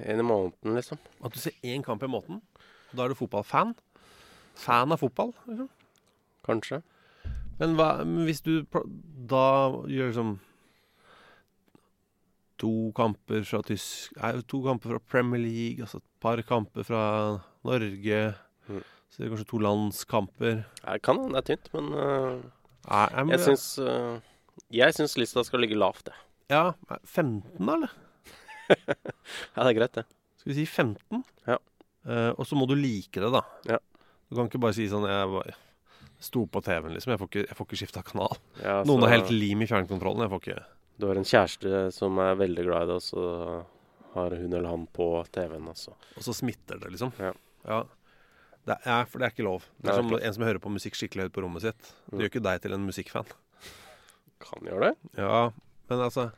[0.00, 0.98] i måneden, liksom.
[1.24, 2.40] At du ser én kamp i måneden.
[2.94, 3.74] Da er du fotballfan.
[4.54, 5.32] Fan av fotball.
[5.48, 5.68] Liksom.
[6.46, 6.82] Kanskje.
[7.58, 7.88] Men hva,
[8.26, 8.64] hvis du
[9.30, 9.44] da
[9.90, 10.32] gjør liksom
[12.62, 17.04] To kamper fra tysk Nei, to kamper fra Premier League, altså et par kamper fra
[17.66, 18.20] Norge.
[18.68, 18.82] Mm.
[19.10, 20.60] Så det er kanskje to landskamper.
[20.82, 22.44] Det kan hende det er tynt, men uh,
[22.84, 24.20] Nei, nei, men- jeg syns uh,
[24.74, 26.20] Jeg syns lista skal ligge lavt, jeg.
[26.52, 26.64] Ja,
[27.02, 27.94] 15 da, eller?
[29.54, 30.04] Ja, det er greit, det.
[30.40, 31.24] Skal vi si 15?
[31.48, 31.58] Ja.
[32.04, 33.42] Uh, og så må du like det, da.
[33.68, 33.78] Ja.
[34.28, 35.54] Du kan ikke bare si sånn Jeg bare
[36.24, 37.12] sto på TV-en, liksom.
[37.14, 38.38] Jeg får ikke, jeg får ikke skifta kanal.
[38.62, 40.24] Ja, Noen har helt lim i fjernkontrollen.
[40.24, 40.62] Jeg får ikke
[40.98, 43.24] Du har en kjæreste som er veldig glad i det, og så
[44.14, 45.94] har hun eller han på TV-en, altså.
[46.16, 47.10] Og så smitter det, liksom.
[47.18, 47.32] Ja.
[47.66, 47.80] Ja.
[48.64, 49.64] Det er, ja, for det er ikke lov.
[49.82, 51.80] Det er som er en som hører på musikk skikkelig høyt på rommet sitt.
[52.06, 52.20] Det Mm.
[52.22, 53.26] gjør ikke deg til en musikkfan.
[54.40, 54.94] Kan gjøre det.
[55.18, 55.50] Ja,
[55.90, 56.30] men altså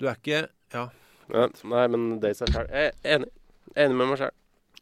[0.00, 0.88] Du er ikke Ja.
[1.28, 2.68] Ja, nei, men det i seg sjøl.
[2.72, 3.28] Jeg er enig.
[3.76, 4.30] Enig med meg sjøl.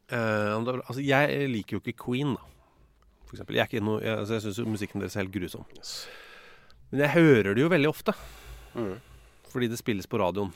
[0.09, 2.41] eh, altså, jeg liker jo ikke Queen, da.
[3.25, 3.55] For eksempel.
[3.55, 5.65] Jeg, er noe, jeg, altså, jeg syns jo musikken deres er helt grusom.
[6.91, 8.13] Men jeg hører det jo veldig ofte.
[8.75, 8.99] Mm.
[9.53, 10.53] Fordi det spilles på radioen.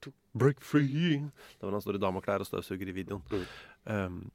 [0.00, 3.22] To- Break free Det var han står i dameklær og støvsuger i videoen.
[3.30, 3.44] Mm.
[3.90, 4.30] Um,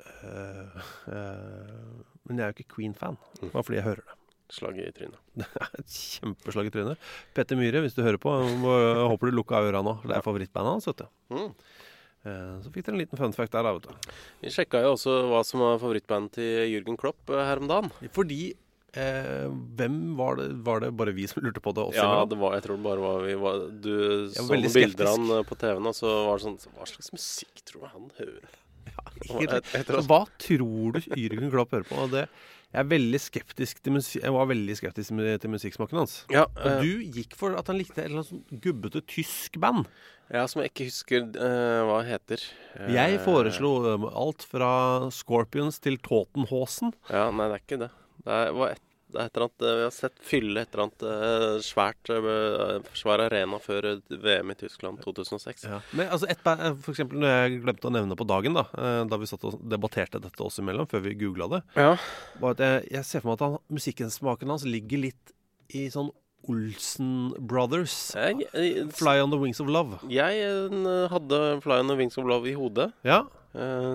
[0.00, 0.80] uh,
[1.12, 3.18] uh, men jeg er jo ikke Queen-fan.
[3.42, 3.52] Mm.
[3.52, 4.18] var fordi jeg hører det.
[4.52, 5.20] Slaget i trynet.
[5.40, 7.06] Det er et kjempeslag i trynet.
[7.36, 9.94] Petter Myhre, hvis du hører på, jeg håper du lukka øra nå.
[10.04, 10.88] Det er favorittbandet hans.
[10.90, 11.06] vet du.
[11.32, 11.54] Mm.
[12.62, 14.12] Så fikk dere en liten fun fact der, da, vet du.
[14.44, 17.88] Vi sjekka jo også hva som var favorittbandet til Jürgen Klopp her om dagen.
[18.14, 18.52] Fordi
[18.98, 19.46] eh,
[19.78, 20.48] Hvem var det?
[20.66, 21.84] Var det bare vi som lurte på det?
[21.92, 23.92] Også, Ja, det var, jeg tror det bare var vi var, Du
[24.32, 27.12] så noen bilder av han eh, på TV-en, og så var det sånn Hva slags
[27.16, 28.58] musikk tror du han hører?
[28.92, 29.04] Ja,
[29.76, 32.08] Helt- Så hva tror du Jürgen Klopp hører på?
[32.12, 32.26] Det,
[32.72, 36.16] jeg, er veldig skeptisk til musi jeg var veldig skeptisk til musikksmaken hans.
[36.32, 39.58] Ja, Og eh, du gikk for at han likte et eller annet sånn gubbete tysk
[39.62, 39.86] band.
[40.32, 42.40] ja, som jeg ikke husker uh, hva heter.
[42.80, 44.70] Eh, Jeg foreslo um, alt fra
[45.12, 46.94] Scorpions til Totenhausen.
[47.12, 47.90] Ja, nei, det er ikke det.
[48.22, 48.80] Det er, var et,
[49.12, 52.12] det er et eller annet eh, Vi har sett fylle et eller annet eh, svært
[52.14, 55.66] eh, svær arena før VM i Tyskland 2006.
[55.98, 58.64] Men altså et For eksempel når jeg glemte å nevne på dagen, da
[59.10, 61.96] Da vi satt og debatterte dette oss imellom før vi googla det, Ja.
[62.40, 65.34] var at jeg, jeg ser for meg at han, musikkensmaken hans ligger litt
[65.74, 66.10] i sånn
[66.50, 67.92] Olsen Brothers.
[68.18, 70.00] Jeg, jeg, Fly on the Wings of Love.
[70.10, 70.40] jeg
[71.12, 73.20] hadde Fly on the Wings of Love i hodet, Ja,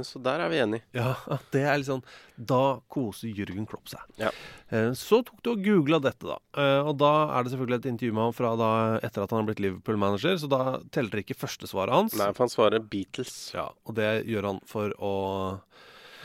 [0.06, 0.84] så der er vi enige.
[0.94, 1.16] ja
[1.54, 2.04] det er litt sånn
[2.38, 4.04] Da koser Jørgen Klopp seg.
[4.22, 4.30] Ja.
[4.70, 6.38] Eh, Så tok du og googla dette, da.
[6.54, 9.42] Eh, Og da er det selvfølgelig et intervju med ham fra da etter at han
[9.42, 10.62] har blitt Liverpool-manager, så da
[10.94, 12.14] teller ikke førstesvaret hans.
[12.20, 13.34] Nei, for han svarer Beatles.
[13.58, 15.16] Ja, og det gjør han for å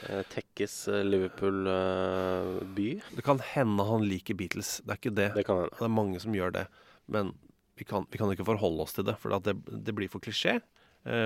[0.09, 2.88] Eh, Tekkes eh, Liverpool-by.
[3.16, 5.29] Det kan hende han liker Beatles, det er ikke det.
[5.37, 5.45] det.
[5.47, 6.64] Det er mange som gjør det.
[7.12, 7.33] Men
[7.79, 9.55] vi kan, vi kan ikke forholde oss til det, for det,
[9.87, 10.62] det blir for klisjé eh,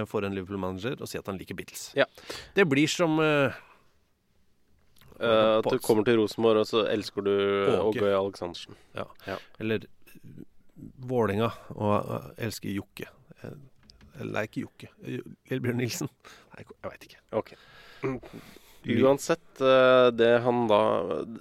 [0.08, 1.90] for en Liverpool-manager å si at han liker Beatles.
[1.98, 2.06] Ja.
[2.56, 3.52] Det blir som Uh,
[5.16, 8.02] Eh, at du kommer til Rosenborg, og så elsker du Åge.
[8.02, 8.12] okay.
[8.12, 8.76] Aleksandersen.
[9.60, 9.86] Eller
[11.08, 13.08] Vålinga og eh, elsker Jokke.
[13.40, 13.56] Eh,
[14.20, 14.90] Eller ikke Jokke.
[15.02, 16.12] Eh, Lillebjørn Nilsen.
[16.52, 17.22] Nei, jeg veit ikke.
[17.40, 17.54] Ok.
[18.86, 20.80] Uansett, eh, det han da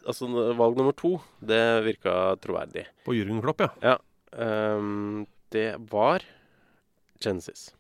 [0.08, 2.88] Altså, valg nummer to, det virka troverdig.
[3.06, 3.98] På Jürgen Klopp, ja.
[4.40, 6.24] Ehm, det var
[7.20, 7.74] Genesis.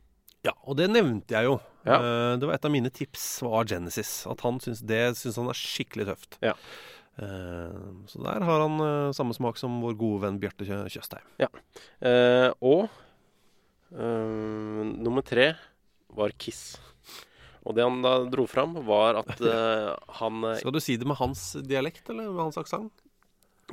[0.46, 1.56] Ja, Og det nevnte jeg jo.
[1.86, 1.98] Ja.
[2.00, 4.12] Eh, det var et av mine tips var Genesis.
[4.30, 6.38] At han syns det syns han er skikkelig tøft.
[6.46, 6.54] Ja.
[7.18, 7.80] Eh,
[8.12, 11.26] så der har han eh, samme smak som vår gode venn Bjarte Tjøstheim.
[11.42, 11.50] Ja.
[12.04, 12.90] Eh, og
[13.96, 15.54] ehm, nummer tre
[16.16, 16.76] var Kiss.
[17.66, 21.08] Og det han da dro fram, var at eh, han eh, Skal du si det
[21.10, 22.94] med hans dialekt, eller med hans aksent?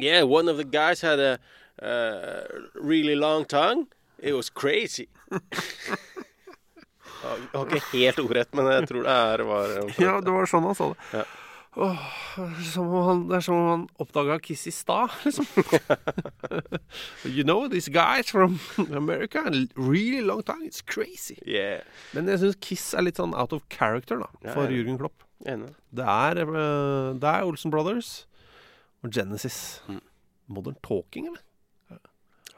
[0.01, 1.37] Yeah, one of the guys had a
[1.83, 3.89] uh, really long tongue.
[4.19, 5.09] It was crazy.
[7.23, 10.67] Jeg har ikke helt ordrett, men jeg tror det er var Ja, det var sånn
[10.67, 11.09] han sa det.
[11.21, 11.25] Ja.
[11.73, 12.01] Åh,
[12.37, 15.47] han, det er som om han oppdaga Kiss i stad, liksom.
[17.25, 18.59] you know, these guys from
[18.93, 19.41] America,
[19.75, 21.39] really long time, it's crazy.
[21.47, 21.81] Yeah.
[22.13, 24.75] Men jeg syns Kiss er litt sånn out of character da, for ja.
[24.75, 25.25] Jürgen Klopp.
[25.49, 25.73] Enig.
[25.91, 28.27] Det er, eh, det er Olsen Brothers
[29.03, 29.81] og Genesis.
[29.89, 30.03] Mm.
[30.53, 31.41] Modern Talking, eller?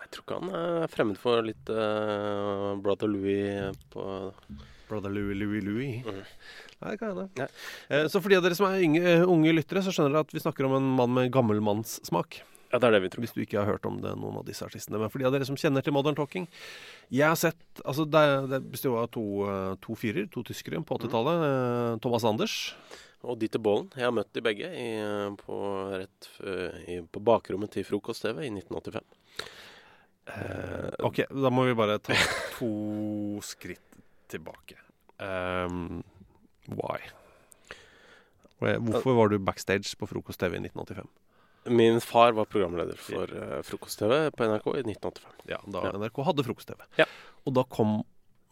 [0.05, 4.05] Jeg tror ikke han er fremmed for litt uh, Brother Louis på
[4.89, 6.01] Brother Louie, Louie, Louie.
[6.05, 6.25] Mm.
[6.83, 7.47] Nei, det kan hende.
[7.89, 10.35] Eh, Så for de av dere som er unge, unge lyttere, så skjønner dere at
[10.35, 12.43] vi snakker om en mann med gammelmannssmak.
[12.69, 13.25] Ja, det er det vi tror.
[13.25, 14.99] Hvis du ikke har hørt om det, noen av disse artistene.
[15.01, 16.49] Men for de av dere som kjenner til Modern Talking
[17.13, 20.99] Jeg har sett altså Det, det består av to, eh, to fyrer, to tyskere på
[20.99, 21.45] 80-tallet.
[21.45, 22.01] Mm.
[22.05, 22.57] Thomas Anders.
[23.25, 23.89] Og Dieter Bollen.
[23.97, 25.61] Jeg har møtt de begge i, eh, på,
[25.95, 29.07] rett, eh, i, på bakrommet til Frokost-TV i 1985.
[30.27, 32.15] Eh, ok, da må vi bare ta
[32.57, 32.71] to
[33.45, 33.83] skritt
[34.33, 34.79] tilbake.
[35.21, 36.03] Um,
[36.69, 37.01] why?
[38.65, 41.09] Hvorfor var du backstage på Frokost-TV i 1985?
[41.75, 45.37] Min far var programleder for uh, Frokost-TV på NRK i 1985.
[45.53, 45.93] Ja, Da Ja.
[45.99, 46.81] NRK hadde Frokost-TV.
[47.01, 47.07] Ja.
[47.45, 48.03] Og da kom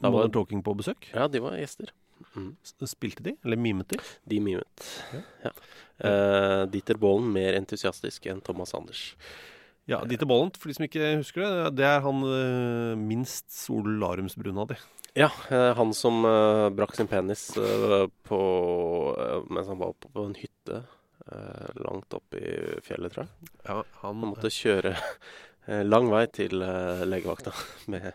[0.03, 1.09] Da var- Modern Talking på besøk.
[1.15, 1.93] Ja, de var gjester.
[2.37, 2.53] Mm.
[2.87, 3.99] Spilte de, eller mimet de?
[4.29, 4.85] De mimet.
[5.43, 5.51] Ja.
[6.03, 9.15] Eh, Dieter Bollen mer entusiastisk enn Thomas Anders.
[9.93, 14.61] Ja, Dieter Bollent, for de som ikke husker det, det er han eh, minst Solarumsbrun
[14.63, 14.79] av de.
[15.19, 18.41] Ja, eh, han som uh, brakk sin penis uh, på,
[19.13, 20.83] uh, mens han var oppe på en hytte
[21.79, 22.53] langt oppe i
[22.83, 23.51] fjellet, tror jeg.
[23.63, 24.97] Ja, han Han måtte kjøre
[25.87, 27.53] lang vei til legevakta
[27.95, 28.09] med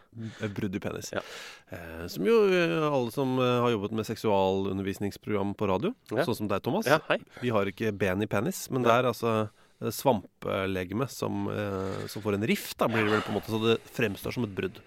[0.57, 1.13] brudd i penis.
[1.15, 1.21] Ja.
[2.11, 6.27] Som jo alle som har jobbet med seksualundervisningsprogram på radio, Ja.
[6.27, 6.91] sånn som deg, Thomas.
[6.91, 7.21] Ja, hei.
[7.39, 9.37] Vi har ikke ben i penis, men det er altså
[9.93, 13.59] svamplegeme som, eh, som får en rift, da blir det vel på en måte, så
[13.61, 14.79] det fremstår som et brudd.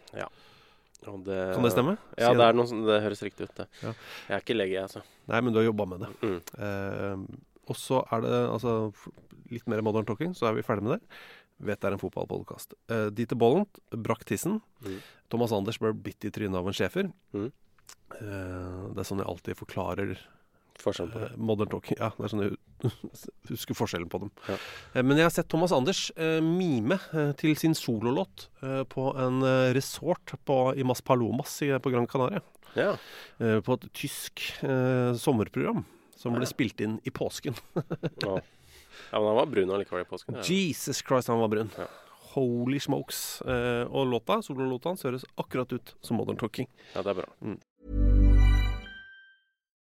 [1.09, 1.95] Og det, Kan det stemme?
[2.19, 3.55] Ja, det, noe, som- det høres riktig ut.
[3.57, 3.67] Det.
[3.83, 3.93] Ja.
[4.29, 5.03] Jeg er ikke lege, jeg, altså.
[5.29, 6.11] Nei, men du har jobba med det.
[6.21, 6.41] Mm.
[6.61, 7.37] Eh,
[7.71, 8.93] og så er det altså
[9.51, 11.09] litt mer modern talking, så er vi ferdig med det.
[11.61, 12.75] Vet det er en fotballpodkast.
[12.91, 14.61] Eh, Dieter Bollent brakk tissen.
[14.85, 15.01] Mm.
[15.31, 17.11] Thomas Anders ble bitt i trynet av en schæfer.
[17.33, 17.51] Mm.
[18.21, 20.19] Eh, det er sånn jeg alltid forklarer
[20.83, 21.31] på det.
[21.33, 21.97] eh, modern talking.
[21.99, 22.59] Ja, det er sånn jeg
[23.51, 24.33] husker forskjellen på dem.
[24.49, 24.57] Ja.
[24.95, 29.11] Eh, men jeg har sett Thomas Anders eh, mime eh, til sin sololåt eh, på
[29.21, 29.43] en
[29.77, 32.43] resort på, i Mas Palomas i, på Gran Canaria.
[32.79, 32.93] Ja.
[33.39, 34.45] Eh, på et tysk
[35.19, 35.85] sommerprogram
[36.21, 37.57] som ble spilt inn i påsken.
[38.27, 38.37] ja.
[38.37, 40.43] ja, men han var brun allikevel i påsken.
[40.45, 41.73] Jesus Christ, han var brun.
[41.79, 41.89] Ja.
[42.35, 43.41] Holy smokes.
[43.43, 46.69] Eh, og låta, sololåta hans høres akkurat ut som Modern Talking.
[46.95, 47.57] ja, det er bra.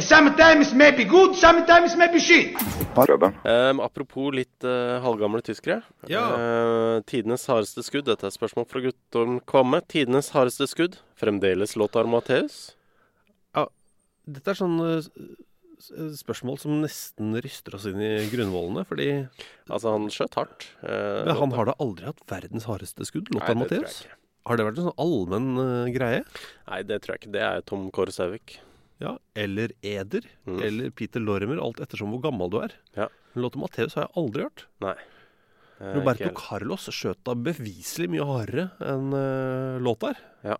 [0.00, 2.52] Sometimes maybe good, sometimes maybe shit.
[2.96, 5.80] Um, apropos litt uh, halvgamle tyskere.
[6.10, 6.24] Ja.
[6.36, 8.04] Uh, tidenes hardeste skudd.
[8.10, 9.80] Dette er spørsmål fra Guttorm Kvamme.
[9.88, 10.98] Tidenes hardeste skudd.
[11.16, 12.74] Fremdeles Lothar Matheus.
[14.26, 15.04] Dette er sånn eh,
[15.94, 19.04] eh, spørsmål som nesten ryster oss inn i grunnvollene, fordi
[19.70, 20.66] Altså, han skjøt hardt.
[20.82, 21.56] eh, Men han Lothar.
[21.60, 24.00] har da aldri hatt verdens hardeste skudd, Lothar det Matheus?
[24.50, 26.24] Har det vært en sånn allmenn eh, greie?
[26.66, 27.32] Nei, det tror jeg ikke.
[27.38, 28.58] Det er Tom Kåre Sauvik.
[29.02, 30.62] Ja, eller Eder, Mm.
[30.64, 32.72] eller Peter Lorimer, alt ettersom hvor gammel du er.
[32.96, 33.08] Ja.
[33.34, 34.64] Men låta Matheus har jeg aldri hørt.
[34.80, 34.94] Nei.
[35.80, 40.16] Eh, Roberto Carlos skjøt da beviselig mye hardere enn uh, Lothar.
[40.42, 40.56] Ja.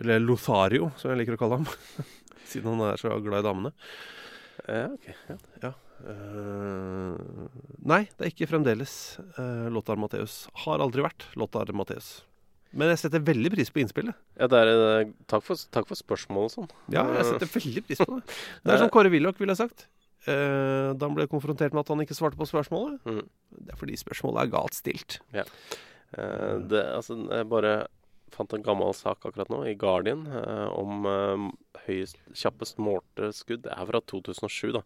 [0.00, 1.68] Eller Lothario, som jeg liker å kalle ham.
[2.50, 3.72] Siden han er så glad i damene.
[4.64, 5.10] Ja, ok.
[5.28, 5.36] Ja.
[5.66, 5.72] Ja.
[6.00, 7.18] Uh,
[7.84, 8.94] nei, det er ikke fremdeles
[9.36, 10.46] uh, Lothar Matheus.
[10.64, 12.22] Har aldri vært Lothar Matheus.
[12.72, 14.16] Men jeg setter veldig pris på innspillet.
[14.38, 14.68] Ja, det er,
[15.00, 16.70] eh, takk, for, takk for spørsmålet og sånn.
[16.94, 18.38] Ja, jeg setter veldig pris på det.
[18.64, 19.88] Det er som Kåre Willoch ville sagt.
[20.28, 23.00] Eh, da han ble konfrontert med at han ikke svarte på spørsmålet.
[23.08, 23.22] Mm.
[23.66, 25.20] Det er fordi spørsmålet er galt stilt.
[25.34, 27.74] Eh, det, altså, jeg bare
[28.34, 31.48] fant en gammel sak akkurat nå, i Guardian, eh, om eh,
[31.86, 33.64] høyest, kjappest målte skudd.
[33.66, 34.84] Det er fra 2007, da.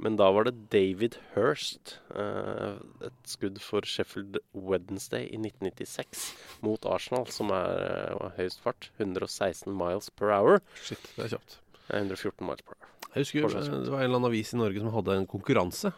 [0.00, 1.98] Men da var det David Hirst.
[2.16, 6.24] Eh, et skudd for Sheffield Wednesday i 1996
[6.64, 8.88] mot Arsenal, som er eh, høyest fart.
[8.98, 10.62] 116 miles per hour.
[10.80, 11.58] Shit, det er kjapt.
[11.90, 12.90] Eh, 114 miles per hour.
[13.12, 15.28] Jeg husker Fortsatt eh, det var en eller annen avis i Norge som hadde en
[15.28, 15.92] konkurranse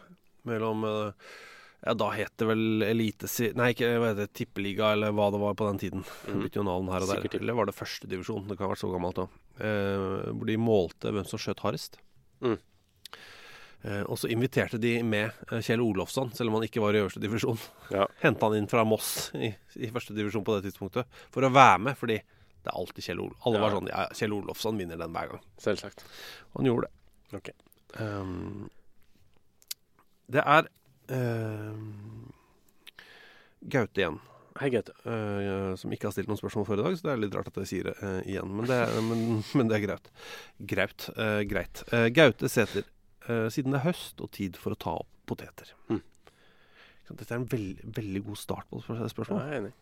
[0.45, 0.83] mellom
[1.85, 3.51] Ja, da het det vel Elitesi...
[3.57, 6.05] Nei, ikke hva heter det, Tippeliga, eller hva det var på den tiden.
[6.25, 7.19] Det bytte jo navn her og der.
[7.21, 7.43] Sikkert.
[7.43, 8.47] Eller var det førstedivisjon?
[8.49, 9.35] Det kan ha vært så gammelt òg.
[9.61, 11.99] Eh, hvor de målte hvem som skjøt hardest.
[12.41, 12.57] Mm.
[13.85, 17.03] Eh, og så inviterte de med eh, Kjell Olofsson, selv om han ikke var i
[17.03, 17.59] øverste divisjon.
[17.93, 18.07] Ja.
[18.23, 21.83] Henta han inn fra Moss i, i første divisjon på det tidspunktet for å være
[21.85, 23.45] med, fordi det er alltid Kjell Olofsson.
[23.51, 23.65] Alle Ja.
[23.67, 25.43] var sånn ja, Kjell Olofsson vinner den hver gang.
[25.61, 26.01] Selvsagt.
[26.53, 27.37] Og han gjorde det.
[27.37, 27.51] Ok.
[28.01, 28.69] Um,
[30.33, 30.65] det er
[31.13, 32.31] um,
[33.69, 34.17] Gaute igjen.
[34.59, 34.93] Hei, Gaute.
[35.05, 37.49] Uh, som ikke har stilt noen spørsmål før i dag, så det er litt rart
[37.51, 38.49] at jeg sier det uh, igjen.
[38.55, 39.23] Men det, er- men,
[39.57, 40.09] men det er greit.
[40.73, 41.07] Graut.
[41.19, 41.81] Uh, greit.
[42.15, 42.87] Gaute Sæter.
[43.29, 45.71] Eh, siden det er høst og tid for å ta opp poteter.
[45.89, 46.01] Mm.
[47.11, 49.05] Dette er en veld, veldig god start på spørsmålet.
[49.05, 49.45] Ja, spørsmålet.
[49.45, 49.73] jeg er enig.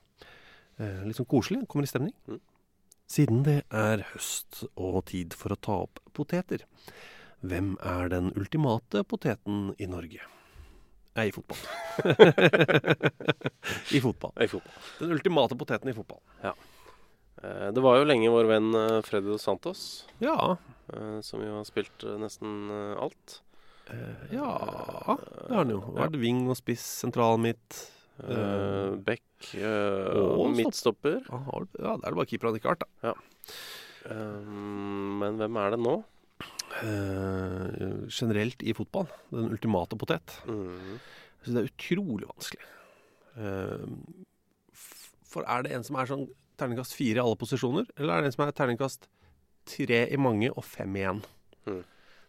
[0.80, 1.62] Eh, litt sånn koselig.
[1.72, 2.16] Kommer i stemning.
[2.28, 2.42] Mm.
[3.14, 6.64] Siden det er høst og tid for å ta opp poteter,
[7.44, 10.24] hvem er den ultimate poteten i Norge?
[11.14, 11.60] Nei, i fotball.
[13.98, 14.34] I fotball.
[14.40, 14.78] I fotball.
[15.00, 16.24] Den ultimate poteten i fotball.
[16.42, 16.56] Eh,
[17.76, 19.82] Det var jo lenge vår venn eh, Freddy Dos Santos,
[20.24, 20.36] Ja.
[20.94, 23.42] eh, som jo har spilt eh, nesten eh, alt.
[23.92, 24.48] eh, ja,
[25.18, 25.82] det har han jo.
[25.98, 27.90] Vært wing og spiss, sentral midt.
[28.14, 31.24] Uh, Beck eh, og midtstopper.
[31.26, 33.14] Ja, det er det bare keeper han ikke har vært, da.
[34.14, 35.96] Um, men hvem er det nå?
[36.84, 39.08] Uh, generelt i fotball.
[39.34, 40.36] Den ultimate potet.
[40.46, 41.00] Mm.
[41.44, 42.70] Synes det er utrolig vanskelig.
[43.34, 44.33] Eh, f-
[45.34, 46.28] for er det en som er sånn
[46.62, 49.08] terningkast fire i alle posisjoner, eller er det en som er terningkast
[49.74, 51.24] tre i mange og fem i én?
[51.66, 51.82] Mm.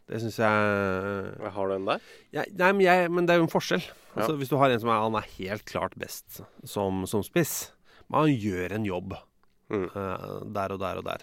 [0.08, 2.00] Det syns jeg Har du en der?
[2.36, 3.84] jeg, Nei, men, jeg, men det er jo en forskjell.
[4.14, 4.38] Altså, Ja.
[4.40, 7.70] Hvis du har en som er, han er helt klart best som, som spiss,
[8.08, 9.14] men han gjør en jobb
[9.72, 9.86] Mm.
[9.96, 11.22] uh, der og der og der.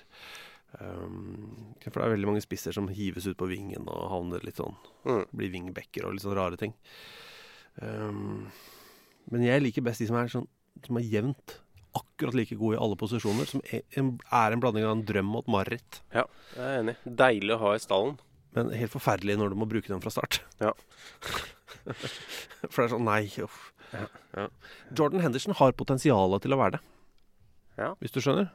[0.82, 4.58] Um, for det er veldig mange spisser som hives ut på vingen og havner litt
[4.58, 4.74] sånn
[5.06, 5.26] Mm.
[5.30, 6.74] Blir vingbekker og litt sånn rare ting.
[7.82, 8.50] Um,
[9.32, 10.48] men jeg liker best de som er sånn
[10.86, 11.60] Som er jevnt
[11.98, 13.50] akkurat like god i alle posisjoner.
[13.50, 16.02] Som er en, er en blanding av en drøm og et mareritt.
[16.16, 16.96] Ja, jeg er enig.
[17.06, 18.20] Deilig å ha i stallen.
[18.56, 20.42] Men helt forferdelig når du må bruke den fra start.
[20.64, 20.74] Ja.
[22.72, 23.70] For det er sånn Nei, uff.
[23.92, 24.48] Ja.
[24.96, 26.82] Jordan Henderson har potensialet til å være det.
[27.80, 27.94] Ja.
[28.04, 28.52] Hvis du skjønner?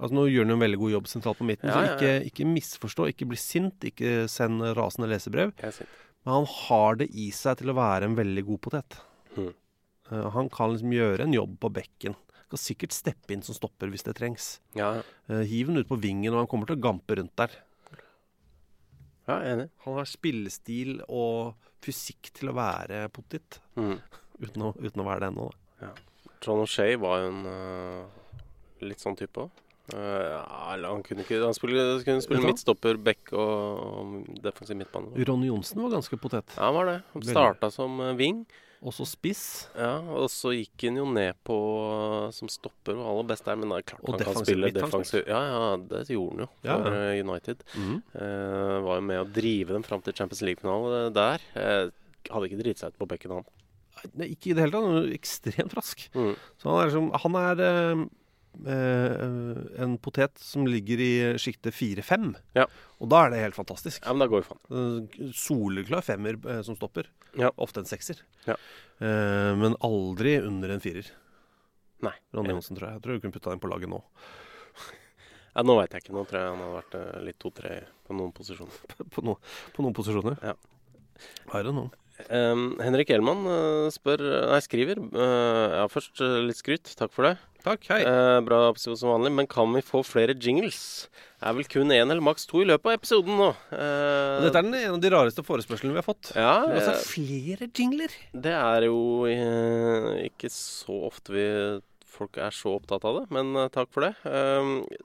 [0.00, 2.20] Altså Nå gjør han en veldig god jobb sentralt på midten, Ja, så ikke, ja.
[2.30, 5.52] ikke misforstå, ikke bli sint, ikke send rasende lesebrev.
[5.60, 8.96] Men han har det i seg til å være en veldig god potet.
[9.36, 9.52] Hmm.
[10.08, 12.16] Uh, han kan liksom gjøre en jobb på bekken.
[12.50, 14.56] Kan sikkert steppe inn som stopper hvis det trengs.
[14.74, 14.96] Ja,
[15.30, 17.52] Uh, hiv den ut på vingen, og han kommer til å gampe rundt der.
[19.28, 19.68] ja, enig.
[19.84, 23.96] Han har spillestil og fysikk til å være potet, Mm.
[24.44, 25.50] uten å, uten å være det ennå.
[25.80, 25.92] da.
[26.42, 28.06] John O'Shay var jo en uh,
[28.82, 29.50] litt sånn type òg.
[29.92, 30.40] ja,
[30.86, 35.12] han kunne ikke Han spille, kunne spille midtstopper, back og, og defensiv midtbane.
[35.28, 36.50] Ronny Johnsen var ganske potet.
[36.56, 36.98] Ja, han var det.
[37.14, 38.16] Han starta som wing.
[38.18, 38.42] wing.
[38.80, 39.42] Også spiss.
[39.76, 41.54] Ja, og så gikk han jo ned på
[41.84, 44.70] øh, som stopper og aller best der, men det er klart Og han kan spille
[44.72, 45.26] defensiv.
[45.28, 47.02] Ja, ja, det gjorde han jo Ja, for ja.
[47.10, 47.64] øh, United.
[47.76, 47.98] Mhm.
[48.14, 51.44] Eh, var jo med å drive dem fram til Champions League-finale der.
[51.60, 51.90] Eh,
[52.30, 53.50] hadde ikke driti seg ut på bekken, han.
[54.16, 54.88] Nei, ikke i det hele tatt.
[54.88, 56.06] Han er ekstremt rask.
[56.16, 56.32] Mm.
[56.56, 58.04] Så han er, som, han er eh,
[58.66, 62.34] eh, en potet som ligger i sjiktet 4-5.
[62.58, 62.66] Ja.
[63.00, 64.02] Og da er det helt fantastisk.
[64.04, 64.62] Ja, men da går jo faen.
[64.70, 67.08] Eh, Soleklar femmer eh, som stopper.
[67.38, 67.52] Ja.
[67.56, 68.22] Ofte en sekser.
[68.48, 68.56] Ja.
[69.00, 71.08] Eh, men aldri under en firer.
[72.04, 72.14] Nei.
[72.32, 72.54] Ronny.
[72.54, 72.98] Johnsen, tror jeg.
[72.98, 74.02] Jeg tror du kunne putta den på laget nå.
[75.50, 76.12] Ja, nå veit jeg ikke.
[76.14, 77.72] Nå tror jeg han hadde vært eh, litt to-tre
[78.06, 78.76] på noen posisjoner.
[79.14, 79.34] På, no,
[79.74, 80.36] på noen posisjoner.
[80.46, 80.52] Ja.
[81.58, 81.90] Er det noe?
[82.28, 85.00] Um, Henrik Elman eh, spør Nei, skriver.
[85.14, 86.92] uh, ja, først eh, litt skryt.
[86.98, 87.34] Takk for det.
[87.64, 88.00] Takk, hei.
[88.06, 89.32] Uh, bra episode som vanlig.
[89.36, 91.08] Men kan vi få flere jingles?
[91.40, 93.50] Er vel kun én eller maks to i løpet av episoden nå.
[93.72, 96.32] Uh, dette er den, en av de rareste forespørslene vi har fått.
[96.36, 98.12] ja, altså flere jingler.
[98.32, 101.46] det er jo ikke så ofte vi
[102.10, 104.10] folk er så opptatt av det, men takk for det.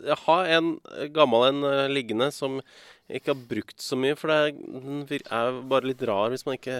[0.03, 0.71] Jeg har en
[1.15, 1.61] gammel en
[1.93, 2.57] liggende som
[3.09, 4.37] ikke har brukt så mye, for det
[5.13, 6.79] er, er bare litt rar hvis man ikke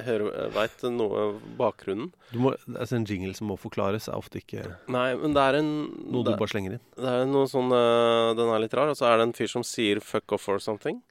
[0.56, 1.26] veit noe
[1.60, 2.08] bakgrunnen.
[2.32, 5.60] Du må, altså en jingle som må forklares, er ofte ikke Nei, men det er
[5.60, 5.70] en
[6.10, 6.82] noe du det, bare slenger inn.
[6.98, 9.52] det er noe sånn eh, Den er litt rar, og så er det en fyr
[9.54, 11.04] som sier 'fuck off' or something.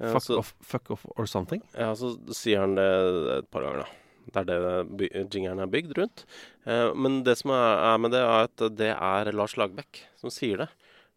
[0.00, 1.62] Eh, Fuck så- off, fuck off or something.
[1.78, 3.88] Ja, så sier han det et par ganger, da.
[4.32, 6.24] Det er det jingeren er bygd rundt.
[6.66, 10.30] Eh, men det som er, er med det, er at det er Lars Lagbekk som
[10.30, 10.68] sier det.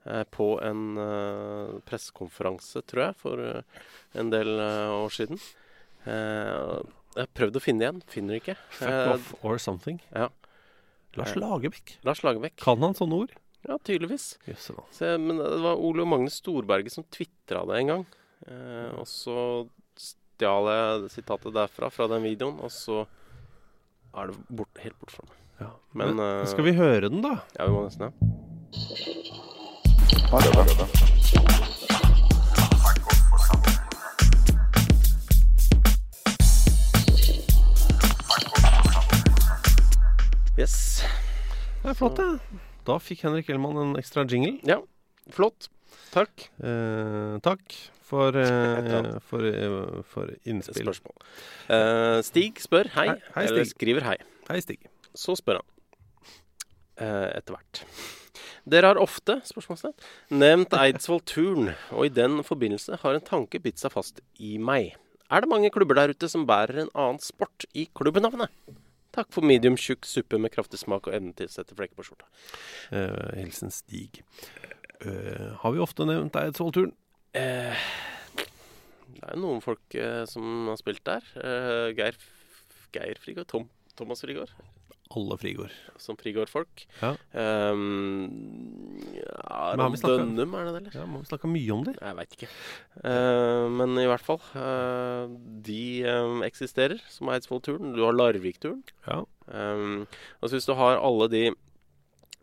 [0.05, 3.85] Eh, på en uh, pressekonferanse, tror jeg, for eh,
[4.15, 5.41] en del år siden.
[6.05, 8.03] Jeg har prøvd å finne igjen.
[8.11, 8.57] Finner ikke.
[8.77, 9.97] Fuck off or something.
[10.13, 10.29] Ja.
[11.15, 11.97] Lars Lagerbäck.
[12.05, 12.55] Lars Lagerbäck.
[12.61, 13.33] Kan han sånne ord?
[13.67, 14.39] Ja, tydeligvis.
[14.45, 18.03] Yes, Se, men det var Ole og Magnus Storberget som tvitra det en gang.
[18.45, 19.37] Eh, og så
[19.97, 23.05] stjal jeg sitatet derfra, fra den videoen, og så
[24.15, 25.41] er det bort, helt bort fra meg.
[25.63, 25.71] Ja.
[25.95, 27.39] Men, Men, skal vi høre den, da?
[27.55, 29.41] Ja, vi må nesten det.
[40.55, 41.03] Yes.
[41.83, 42.59] Det er flott, det.
[42.87, 44.55] Da fikk Henrik Hellmann en ekstra jingle.
[44.67, 44.79] Ja,
[45.35, 45.67] flott.
[46.13, 46.47] Takk.
[46.63, 47.75] Eh, takk
[48.05, 50.87] for, eh, for, eh, for innspill.
[50.87, 51.15] Spørsmål.
[51.75, 53.75] Eh, Stig spør hei, Hei, hei, eller Stig.
[53.75, 54.17] skriver hei.
[54.49, 54.85] Hei, Stig.
[55.15, 55.74] Så spør han
[56.97, 57.81] etter hvert.
[58.65, 59.93] Dere har ofte spørsmålstegn,
[60.33, 64.95] nevnt Eidsvoll Turn, og i den forbindelse har en tanke bitt seg fast i meg.
[65.29, 68.53] Er det mange klubber der ute som bærer en annen sport i klubbenavnet?
[69.15, 72.07] Takk for medium tjukk suppe med kraftig smak og evne til å sette flekker på
[72.07, 72.27] skjorta.
[72.91, 74.23] Uh, hilsen Stig.
[75.05, 76.91] Uh, har vi ofte nevnt Eidsvoll-turen?
[77.35, 77.85] Uh,
[79.15, 81.25] det er jo noen folk eh, som har spilt der.
[81.39, 82.17] Eh, Geir,
[82.93, 84.51] Geir Frigård, Tom, Thomas Frigård,
[85.13, 85.71] Alle Frigård.
[86.01, 86.87] som Frigård-folk.
[87.01, 87.11] Ja.
[87.31, 90.95] Um, ja, snakket- Dønnum, er det det, eller?
[90.99, 91.93] Ja, må vi snakke mye om det?
[92.01, 92.49] Jeg veit ikke.
[93.03, 94.41] Uh, men i hvert fall.
[94.55, 95.27] Uh,
[95.65, 95.79] de
[96.09, 97.93] um, eksisterer, som Eidsvoll-turen.
[97.95, 98.83] Du har Larvik-turen.
[99.07, 99.21] Ja.
[99.47, 100.07] Um,
[100.41, 101.45] og så hvis du har alle de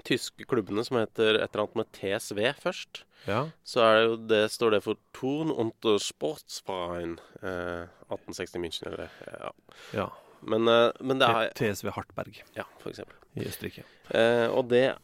[0.07, 3.51] tyske klubbene som heter et eller annet med TSV først, Ja.
[3.63, 9.11] så er det jo det, står det for Turn und Sportsverein eh, 1860 München, eller
[9.29, 9.51] ja.
[9.95, 10.09] ja.
[10.45, 13.15] Men, eh, men det er TSV Hartberg Ja, for eksempel.
[13.37, 13.85] i Østerrike.
[14.11, 14.97] Eh, og det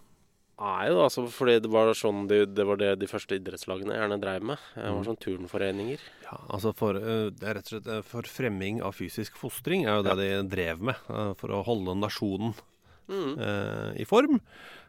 [0.58, 4.18] er jo altså fordi det var sånn de, det var det de første idrettslagene gjerne
[4.20, 4.58] dreiv med.
[4.74, 5.06] Det var Mm.
[5.06, 5.98] sånn turnforeninger.
[6.24, 9.86] Ja, altså for, eh, det er rett og slett eh, for fremming av fysisk fostring
[9.86, 10.96] er jo det de drev med.
[11.08, 12.54] eh, For å holde nasjonen
[13.08, 13.38] Mm.
[13.38, 14.40] eh, i form.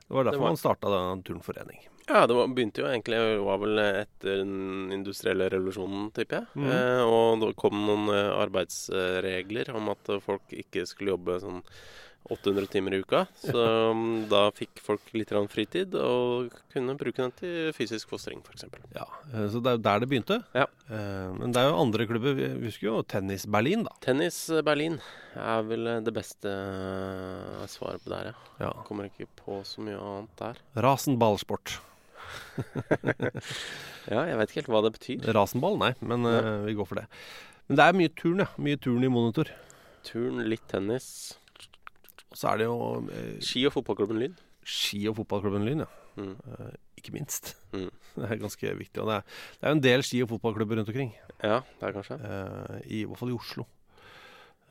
[0.09, 1.79] Det var derfor Det var- man starta turnforening.
[2.09, 6.51] Ja, det var, begynte jo egentlig det var vel etter den industrielle revolusjonen, tipper jeg.
[6.57, 6.67] Mm.
[6.73, 11.59] Eh, og det kom noen eh, arbeidsregler om at folk ikke skulle jobbe sånn
[12.29, 13.21] 800 timer i uka.
[13.45, 13.61] Så
[13.95, 18.65] mm, da fikk folk litt fritid og kunne bruke den til fysisk fostring, f.eks.
[18.97, 20.39] Ja, eh, Så det er jo der det begynte.
[20.57, 20.65] Ja.
[20.89, 22.33] Eh, Men det er jo andre klubber.
[22.37, 23.93] Vi husker jo Tennis Berlin, da.
[24.01, 24.97] Tennis Berlin
[25.37, 26.55] er vel det beste
[27.69, 28.39] svaret på der, ja.
[28.65, 28.73] Ja.
[28.89, 30.65] Kommer ikke på så mye annet der.
[30.81, 31.77] Rasenballsport.
[34.09, 35.27] Ja, jeg vet ikke helt hva det betyr.
[35.35, 37.05] Rasenball, nei, men uh, vi går for det.
[37.69, 38.47] Men det er mye turn, ja.
[38.57, 39.51] Mye turn i monitor.
[40.07, 41.09] Turn, litt tennis.
[42.29, 42.77] Og så er det jo
[43.13, 44.33] eh, Ski- og fotballklubben Lyn.
[44.65, 45.89] ski- og fotballklubben Lyn, ja.
[46.19, 46.33] Mm.
[46.55, 46.71] Eh,
[47.01, 47.53] ikke minst.
[47.75, 47.89] Mm.
[48.19, 48.99] Det er ganske viktig.
[49.03, 51.13] Og det er, det er en del ski- og fotballklubber rundt omkring.
[51.43, 52.17] Ja, det er kanskje.
[52.17, 53.67] eh, I, I hvert fall i Oslo.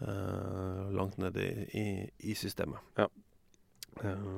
[0.03, 1.49] Eh, langt ned i,
[1.79, 1.87] i,
[2.31, 2.79] i systemet.
[2.99, 3.07] Ja.
[4.05, 4.29] Eh,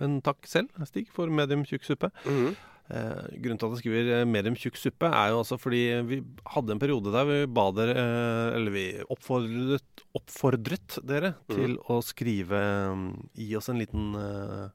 [0.00, 2.12] men takk selv, Stig, for medium tjukk suppe.
[2.26, 2.56] Mhm.
[2.90, 6.16] Eh, grunnen til at jeg skriver eh, medium tjukk suppe, er jo altså fordi vi
[6.56, 11.54] hadde en periode der vi ba dere eh, Eller vi oppfordret, oppfordret dere mm.
[11.54, 13.04] til å skrive eh,
[13.38, 14.66] Gi oss en liten eh,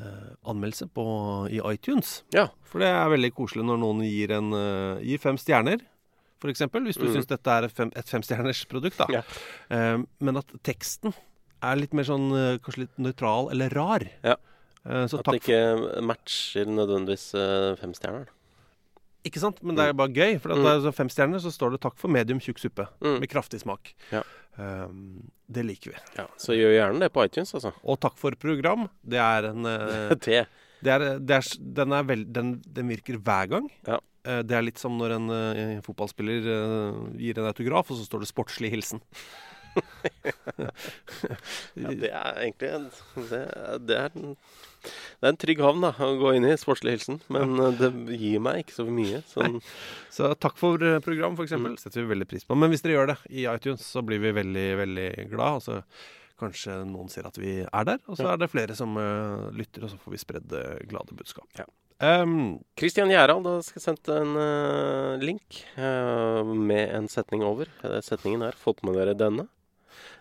[0.00, 1.04] eh, anmeldelse på,
[1.52, 2.22] i iTunes.
[2.32, 2.48] Ja.
[2.64, 5.84] For det er veldig koselig når noen gir, en, eh, gir fem stjerner.
[6.48, 7.14] Eksempel, hvis du mm.
[7.16, 9.02] syns dette er fem, et femstjerners produkt.
[9.02, 9.08] Da.
[9.18, 9.24] Ja.
[9.74, 11.12] Eh, men at teksten
[11.62, 14.04] er litt mer sånn eh, kanskje litt nøytral eller rar.
[14.24, 14.36] Ja.
[14.84, 18.28] Eh, så At det ikke matcher nødvendigvis uh, femstjerneren.
[19.26, 19.58] Ikke sant?
[19.66, 20.38] Men det er bare gøy.
[20.40, 20.62] For Mm.
[20.64, 22.86] det er så fem stjerner, så står det 'takk for medium tjukk suppe'.
[23.02, 23.18] Mm.
[23.20, 23.92] Med kraftig smak.
[24.12, 24.22] Ja.
[24.56, 25.98] Um, det liker vi.
[26.16, 27.72] Ja, så gjør gjerne det på iTunes, altså.
[27.84, 28.88] Og takk for program.
[29.06, 30.46] Det er en eh, Te.
[30.82, 33.68] det er, det er, den, er veld, den, den virker hver gang.
[33.86, 33.98] Ja.
[34.24, 38.04] Eh, det er litt som når en eh, fotballspiller eh, gir en autograf, og så
[38.06, 39.00] står det 'sportslig hilsen'.
[41.78, 42.88] Ja, det er egentlig en,
[43.30, 43.40] det,
[43.86, 44.34] det, er en,
[44.84, 47.20] det er en trygg havn da, å gå inn i, sportslig hilsen.
[47.32, 49.22] Men eh, det gir meg ikke så mye.
[49.30, 49.58] Sånn,
[50.14, 51.56] Så takk for eh, program, f.eks.
[51.58, 51.74] Mm.
[51.80, 52.58] setter vi veldig pris på.
[52.58, 55.60] Men hvis dere gjør det i iTunes, så blir vi veldig, veldig glad.
[55.60, 55.80] Og så
[56.38, 58.00] kanskje noen ser at vi er der.
[58.06, 58.32] Og så Ja.
[58.36, 60.56] er det flere som uh, lytter, og så får vi spredd
[60.86, 61.48] glade budskap.
[61.58, 61.66] Ja.
[61.98, 67.66] Um, Kristian Gjerald jeg sendt en uh, link uh, med en setning over.
[68.06, 69.48] Setningen er 'Fått med dere denne'.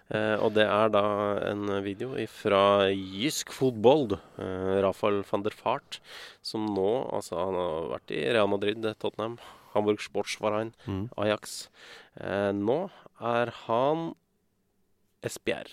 [0.09, 1.01] Eh, og det er da
[1.49, 4.13] en video fra Jysk fotball.
[4.39, 5.99] eh, Rafael van der Fart,
[6.41, 9.37] som nå Altså, han har vært i Real Madrid, Tottenham,
[9.73, 11.09] Hamburg Sportsverein, Mm.
[11.17, 11.67] Ajax.
[12.19, 12.89] Eh, nå
[13.19, 14.13] er han
[15.23, 15.67] Esbjerg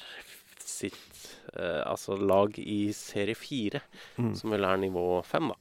[0.59, 3.81] sitt eh, altså lag i serie 4,
[4.19, 4.35] Mm.
[4.35, 5.55] som vel er nivå 5, da.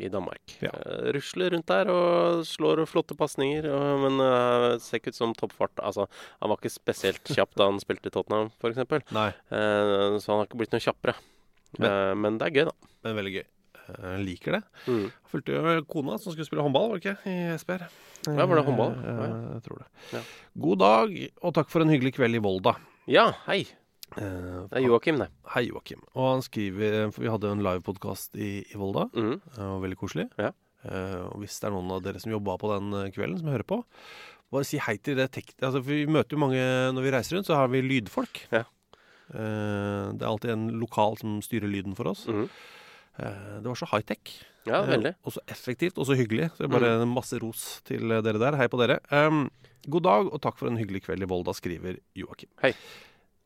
[0.00, 0.54] I Danmark.
[0.64, 0.70] Ja.
[0.72, 3.66] Eh, rusler rundt der og slår flotte pasninger,
[4.00, 5.74] men uh, ser ikke ut som toppfart.
[5.84, 6.06] Altså,
[6.40, 8.80] han var ikke spesielt kjapp da han spilte i Tottenham, f.eks.
[9.12, 11.16] nei, Eh, så han har ikke blitt noe kjappere.
[11.78, 12.92] Men- uh, men det er gøy, da.
[13.04, 13.44] men veldig gøy.
[13.92, 14.62] Jeg liker det.
[14.86, 15.06] Mm.
[15.28, 17.28] Fulgte jo kona som skulle spille håndball, var det ikke?
[17.28, 17.82] I SPR.
[18.30, 18.92] Ja, var det håndball?
[19.02, 19.26] Ja.
[19.58, 19.88] Jeg tror det.
[20.14, 20.20] Ja.
[20.64, 22.76] God dag, og takk for en hyggelig kveld i Volda.
[23.10, 23.64] Ja, hei.
[24.18, 25.28] Eh, Det er Joakim, det.
[25.54, 26.02] Hei, Joakim.
[26.14, 29.06] Og han skriver For vi hadde en livepodkast i, i Volda.
[29.14, 29.38] Mm.
[29.40, 30.28] Det var veldig koselig.
[30.38, 30.52] Ja.
[30.82, 33.66] Uh, og hvis det er noen av dere som jobba på den kvelden, som hører
[33.68, 33.78] på,
[34.52, 35.52] bare si hei til det tek...
[35.62, 38.42] Altså, for vi møter jo mange når vi reiser rundt, så har vi lydfolk.
[38.52, 38.64] Ja.
[39.32, 42.26] Det er alltid en lokal som styrer lyden for oss.
[42.28, 42.48] Mm.
[43.16, 44.34] Det var så high-tech.
[44.68, 45.14] Ja, veldig.
[45.24, 46.50] og så effektivt, og så hyggelig.
[46.58, 48.58] Så bare masse ros til dere der.
[48.60, 48.98] Hei på dere.
[49.08, 49.46] Um,
[49.88, 52.50] god dag, og takk for en hyggelig kveld i Volda, skriver Joakim.
[52.62, 52.74] Hei.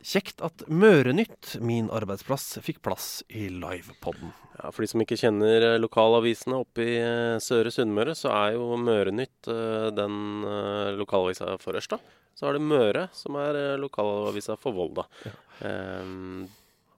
[0.06, 4.30] Kjekt at Mørenytt, min arbeidsplass, fikk plass i livepodden.
[4.54, 8.54] Ja, For de som ikke kjenner eh, lokalavisene oppe i eh, Søre Sunnmøre, så er
[8.54, 10.44] jo Mørenytt eh, den
[11.00, 11.98] lokalavisa for Ørsta.
[12.38, 15.08] Så har du Møre, som er lokalavisa for Volda.
[15.26, 15.34] Ja.
[16.04, 16.46] Um,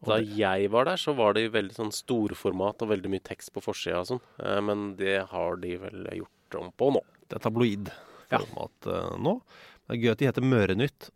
[0.04, 3.54] da jeg var der, så var det i veldig sånn storformat og veldig mye tekst
[3.54, 4.22] på forsida og sånn.
[4.66, 7.02] Men det har de vel gjort om på nå.
[7.24, 9.00] Det er tabloid-format ja.
[9.16, 9.34] nå.
[9.86, 11.11] Det er gøy at de heter Mørenytt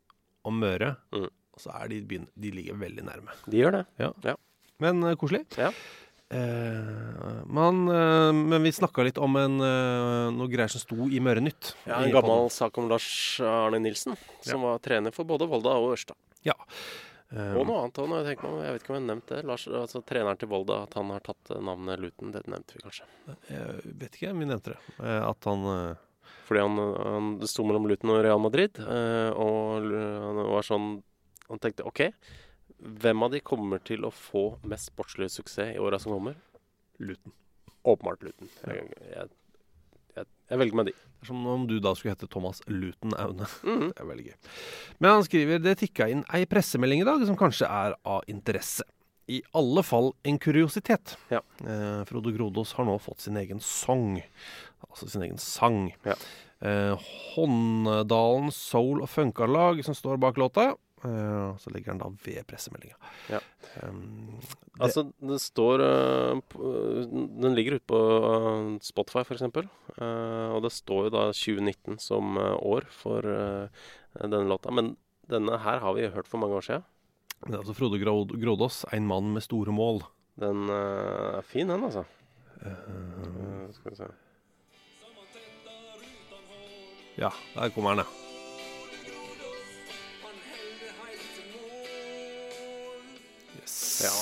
[0.47, 0.95] og Møre.
[1.15, 1.29] Mm.
[1.53, 3.35] Og så er de, begyn- de ligger veldig nærme.
[3.47, 3.85] De gjør det.
[4.01, 4.13] Ja.
[4.25, 4.37] Ja.
[4.81, 5.45] Men uh, koselig.
[5.61, 5.71] Ja.
[6.33, 11.21] Eh, man, eh, men vi snakka litt om en, eh, noe greier som sto i
[11.21, 11.75] Mørenytt.
[11.85, 13.07] Ja, En gammel sak om Lars
[13.45, 16.17] Arne Nilsen, som var trener for både Volda og Ørsta.
[16.43, 16.55] Ja.
[17.33, 18.39] Eh, Og noe annet òg, jeg.
[18.41, 19.43] Jeg vet ikke om jeg har nevnt det.
[19.45, 22.33] Lars, altså Treneren til Volda, at han har tatt eh, navnet Luton.
[22.33, 23.05] Det nevnte vi kanskje.
[23.53, 24.81] Jeg vet ikke, vi nevnte det.
[25.05, 25.95] Eh, At han eh,
[26.49, 26.81] Fordi han,
[27.13, 31.03] han sto mellom Luton og Real Madrid, eh, og han var sånn
[31.49, 32.07] Han tenkte OK,
[33.03, 36.39] hvem av de kommer til å få mest sportslig suksess i åra som kommer?
[37.03, 37.33] Luton.
[37.83, 38.51] Åpenbart Luton.
[38.67, 39.29] Jeg, jeg,
[40.17, 40.95] jeg, jeg velger meg de.
[40.95, 43.47] Det er som om du da skulle hete Thomas Luton Aune.
[43.63, 43.93] Mhm.
[43.93, 44.37] Det er veldig gøy.
[44.99, 48.87] Men han skriver det tikka inn ei pressemelding i dag som kanskje er av interesse.
[49.31, 51.15] I alle fall en kuriositet.
[51.31, 51.41] Ja.
[51.63, 54.17] Eh, Frode Grodås har nå fått sin egen sang.
[54.89, 55.85] Altså sin egen sang.
[56.07, 56.17] Ja.
[56.63, 60.73] Eh, Håndedalen Soul og Funka-lag som står bak låta.
[61.03, 62.99] Eh, så legger han da ved pressemeldinga.
[63.33, 63.41] Ja.
[63.83, 64.39] Um,
[64.83, 66.41] Altså, det står uh,
[67.13, 69.45] Den ligger ute på eh, Spotify, f.eks.
[69.45, 74.73] Uh, og det står jo da 2019 som år for denne låta.
[74.73, 74.97] Men
[75.31, 76.89] denne her har vi hørt for mange år siden.
[77.47, 80.03] det er altså Frode Grådås, en mann med store mål.
[80.41, 82.05] Den er fin, den, altså.
[82.63, 84.05] Eh, skal vi se.
[87.19, 88.32] Ja, der kommer den, ja.
[93.63, 94.03] Yes.
[94.05, 94.13] Ja.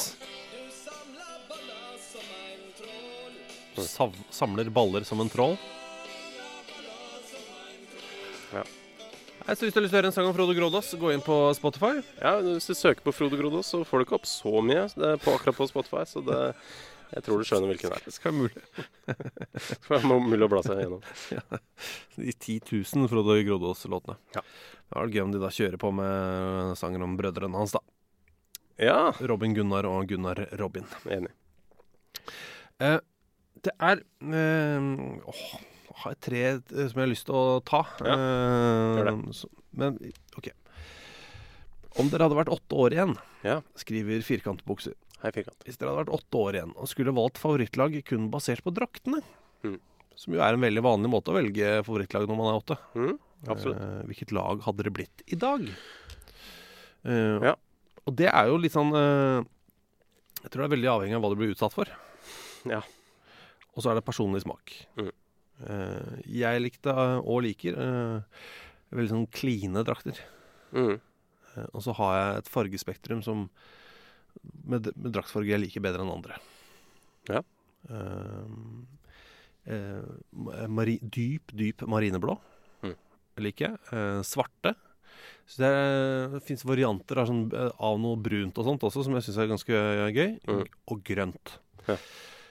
[3.83, 5.57] Sav samler baller som en troll.
[8.53, 8.65] Ja.
[9.47, 11.13] Nei, så Hvis du har lyst til å høre en sang om Frode Grådås, gå
[11.15, 12.03] inn på Spotify.
[12.21, 15.15] Ja, Hvis du søker på Frode Grådås, så får du ikke opp så mye det
[15.15, 16.05] er på, akkurat på Spotify.
[16.07, 16.41] Så det,
[17.15, 18.11] jeg tror du skjønner hvilken det er.
[18.19, 18.65] Skal være mulig.
[19.71, 21.07] Det være mulig å bla seg gjennom.
[22.21, 24.19] De 10 000 Frode Grådås-låtene.
[24.37, 24.45] Ja.
[24.91, 27.83] Det var gøy om de da kjører på med sangen om brødrene hans, da.
[28.81, 30.87] Ja, Robin Gunnar og Gunnar Robin.
[31.13, 31.31] enig.
[32.81, 32.99] Eh,
[33.61, 34.87] det er eh,
[35.29, 37.83] åh, jeg har tre eh, som jeg har lyst til å ta.
[38.01, 39.99] Ja, gjør gjør så- men
[40.39, 40.49] OK.
[42.01, 43.61] Om dere hadde vært åtte år igjen, Ja.
[43.77, 44.95] skriver Firkantbukser.
[45.23, 45.59] Hei, Firkant.
[45.67, 49.21] Hvis dere hadde vært åtte år igjen og skulle valgt favorittlag kun basert på draktene,
[49.63, 49.79] Mm.
[50.17, 53.19] som jo er en veldig vanlig måte å velge favorittlag når man er åtte, Mm,
[53.47, 53.77] absolutt.
[53.77, 55.69] eh, hvilket lag hadde det blitt i dag?
[57.05, 57.55] Eh, Ja.
[58.09, 59.43] Og det er jo litt sånn eh,
[60.43, 61.91] Jeg tror det er veldig avhengig av hva du blir utsatt for.
[62.69, 62.81] Ja.
[63.77, 64.73] Og så er det personlig smak.
[64.99, 65.11] Mm.
[65.61, 68.41] Eh, jeg likte og liker eh,
[68.97, 70.19] veldig sånn kline drakter.
[70.73, 70.97] Mm.
[70.97, 73.47] Eh, og så har jeg et fargespektrum som
[74.65, 76.39] med, med draktfarger jeg liker bedre enn andre.
[77.31, 77.43] Ja.
[77.93, 78.55] Eh,
[79.77, 82.39] eh, mari, dyp, dyp marineblå
[82.81, 82.95] Mm.
[83.45, 84.25] liker jeg.
[84.25, 84.73] Svarte
[85.51, 85.71] Så det,
[86.35, 89.41] det fins varianter av, sånn, eh, av noe brunt og sånt også, som jeg syns
[89.43, 90.29] er ganske eh, gøy.
[90.47, 90.67] Mm.
[90.95, 91.57] Og grønt.
[91.89, 91.99] Ja.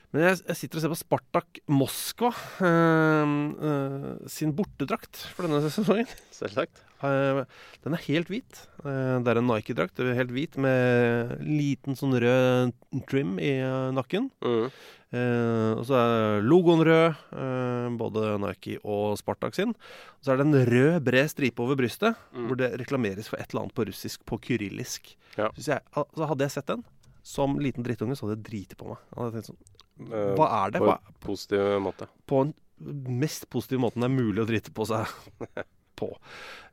[0.09, 2.32] Men jeg, jeg sitter og ser på Spartak Moskva
[2.65, 3.34] eh,
[3.69, 6.09] eh, sin bortedrakt for denne sesongen.
[6.36, 6.86] Selvsagt.
[6.99, 7.38] Eh,
[7.80, 8.57] den er helt hvit.
[8.84, 10.01] Eh, det er en Nike-drakt.
[10.03, 12.73] Helt hvit med liten sånn rød
[13.07, 13.53] trim i
[13.95, 14.27] nakken.
[14.43, 14.65] Mm.
[15.12, 19.70] Eh, og så er logoen rød, eh, både Nike og Spartak sin.
[19.74, 22.45] Og så er det en rød, bred stripe over brystet, Mm.
[22.47, 25.16] hvor det reklameres for et eller annet på russisk på kyrillisk.
[25.38, 25.49] Ja.
[25.57, 26.84] Jeg, altså hadde jeg sett den
[27.24, 29.43] som liten drittunge, så hadde jeg driti på meg.
[29.43, 29.57] Sånn,
[29.99, 30.80] Eh, Hva er det?
[30.80, 32.07] På en positiv måte.
[32.26, 35.05] på den mest positive måten det er mulig å drite på seg
[35.99, 36.16] på.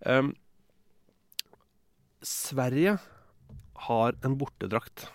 [0.07, 0.29] Um,
[2.23, 2.99] Sverige
[3.89, 5.09] har en bortedrakt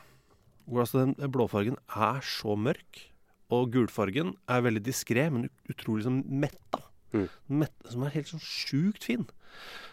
[0.67, 3.10] hvor altså den blåfargen er så mørk,
[3.51, 6.85] og gulfargen er veldig diskré, men utrolig sånn metta.
[7.11, 7.27] Mm.
[7.61, 7.91] metta.
[7.91, 9.25] som er helt sånn sjukt fin.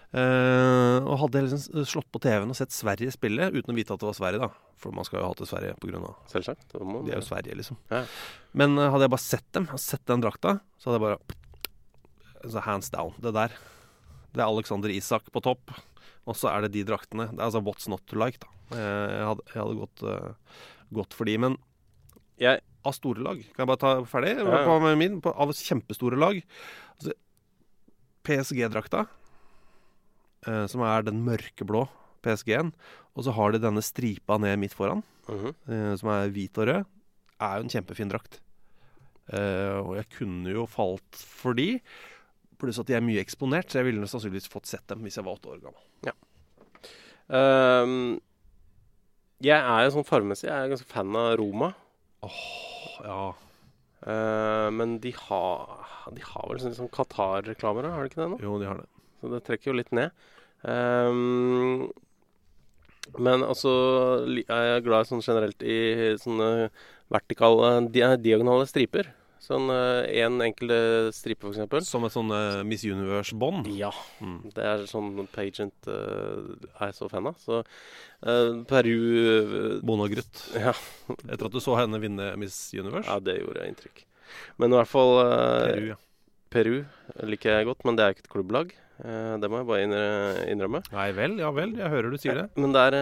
[0.09, 4.01] Uh, og hadde liksom slått på TV-en og sett Sverige spille, uten å vite at
[4.01, 4.49] det var Sverige, da.
[4.81, 6.79] For man skal jo ha til Sverige av Selvsagt.
[6.81, 7.81] Må De er jo Sverige, liksom.
[7.91, 8.05] Ja.
[8.57, 11.37] Men uh, hadde jeg bare sett dem, sett den drakta, så hadde jeg bare
[12.45, 13.13] altså, Hands down.
[13.21, 13.59] Det der.
[14.33, 15.75] Det er Alexander Isak på topp.
[16.29, 17.29] Og så er det de draktene.
[17.33, 18.49] Det er altså what's not to like, da.
[18.77, 20.03] Eh, Jeg hadde, jeg hadde gått,
[20.93, 21.37] gått for de.
[21.41, 21.57] Men
[22.39, 24.37] Jeg av store lag Kan jeg bare ta ferdig?
[24.39, 24.65] Ja, ja.
[24.69, 26.39] På min, på, av kjempestore lag.
[26.99, 27.13] Altså,
[28.29, 29.07] PSG-drakta,
[30.47, 31.87] eh, som er den mørkeblå
[32.23, 32.73] PSG-en,
[33.17, 35.55] og så har de denne stripa ned midt foran Mhm.
[35.69, 36.87] eh, som er hvit og rød,
[37.41, 38.41] er jo en kjempefin drakt.
[39.33, 41.81] Eh, og jeg kunne jo falt for de.
[42.59, 45.25] Pluss at de er mye eksponert, så jeg ville sannsynligvis fått sett dem hvis jeg
[45.25, 45.85] var åtte år gammel.
[47.31, 48.21] Ehm,
[49.41, 51.75] Jeg er jo sånn farmessig Jeg er ganske fan av Roma.
[52.23, 53.35] Ja.
[54.03, 58.41] Uh, men de har, de har vel sånn, sånn Qatar-reklamer, har de ikke det nå?
[58.45, 58.89] Jo, de har det.
[59.19, 60.15] Så det trekker jo litt ned.
[60.63, 61.89] Um,
[63.17, 63.71] men altså
[64.27, 66.69] Jeg er glad sånn generelt i sånne
[67.13, 69.13] vertikale, diagonale striper.
[69.49, 71.81] Sånn én enkel eh, stripe, for eksempel.
[71.87, 73.71] Som et sånn eh, Miss Universe-bånd.
[73.79, 73.89] Ja.
[74.21, 74.43] Mm.
[74.53, 77.39] Det er sånn Pagent eh, er så fan av.
[77.41, 77.63] Så
[78.69, 80.43] Peru Bondegutt.
[80.69, 80.75] Ja.
[81.31, 83.07] Etter at du så henne vinne Miss Universe.
[83.09, 84.05] ja, det gjorde inntrykk.
[84.61, 85.97] Men i hvert fall Peru, ja.
[86.53, 86.77] Peru
[87.31, 88.77] liker jeg godt, men det er ikke et klubblag.
[88.99, 90.05] Det må jeg bare
[90.51, 90.83] innrømme.
[90.93, 91.73] Nei vel, ja vel.
[91.79, 92.47] Jeg hører du sier det.
[92.59, 92.97] Men det er,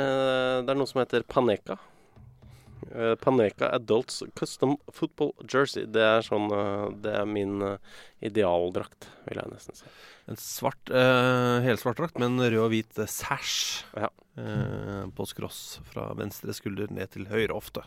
[0.62, 1.78] det er noe som heter Paneka.
[2.94, 5.86] Eh, Paneka Adults Custom Football Jersey.
[5.90, 7.76] Det er sånn eh, Det er min eh,
[8.28, 9.90] idealdrakt, vil jeg nesten si.
[10.26, 14.08] En svart, uh, helsvart drakt med en rød og hvit sash Ja.
[14.40, 17.84] uh, på skross fra venstre skulder ned til høyre hofte.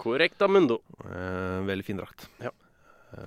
[0.00, 0.78] Korrekt amundo.
[1.04, 2.24] Uh, veldig fin drakt.
[2.40, 2.54] Ja.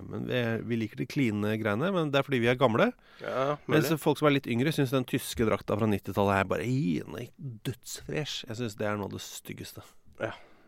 [0.02, 2.88] Men vi, vi liker de kline greiene, men det er fordi vi er gamle.
[3.22, 6.66] Ja, Mens folk som er litt yngre, syns den tyske drakta fra 90-tallet er bare
[6.66, 7.30] «Ih, den er
[7.70, 8.48] dødsfresh.
[8.50, 9.86] Jeg syns det er noe av det styggeste.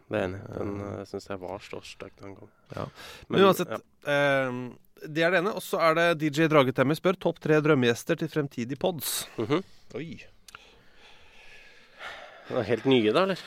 [0.08, 0.42] Det er enig.
[0.56, 2.50] Den uh, syns jeg var størst da han kom.
[2.72, 2.86] Ja.
[3.28, 3.80] Men, Men uansett, ja.
[4.08, 4.60] uh,
[5.04, 5.52] det er det ene.
[5.60, 9.26] Og så er det DJ Dragetemmer spør topp tre drømmegjester til fremtidige pods.
[9.38, 9.64] Mhm.
[10.00, 10.10] Oi.
[12.48, 13.42] Det er helt nye, da, eller?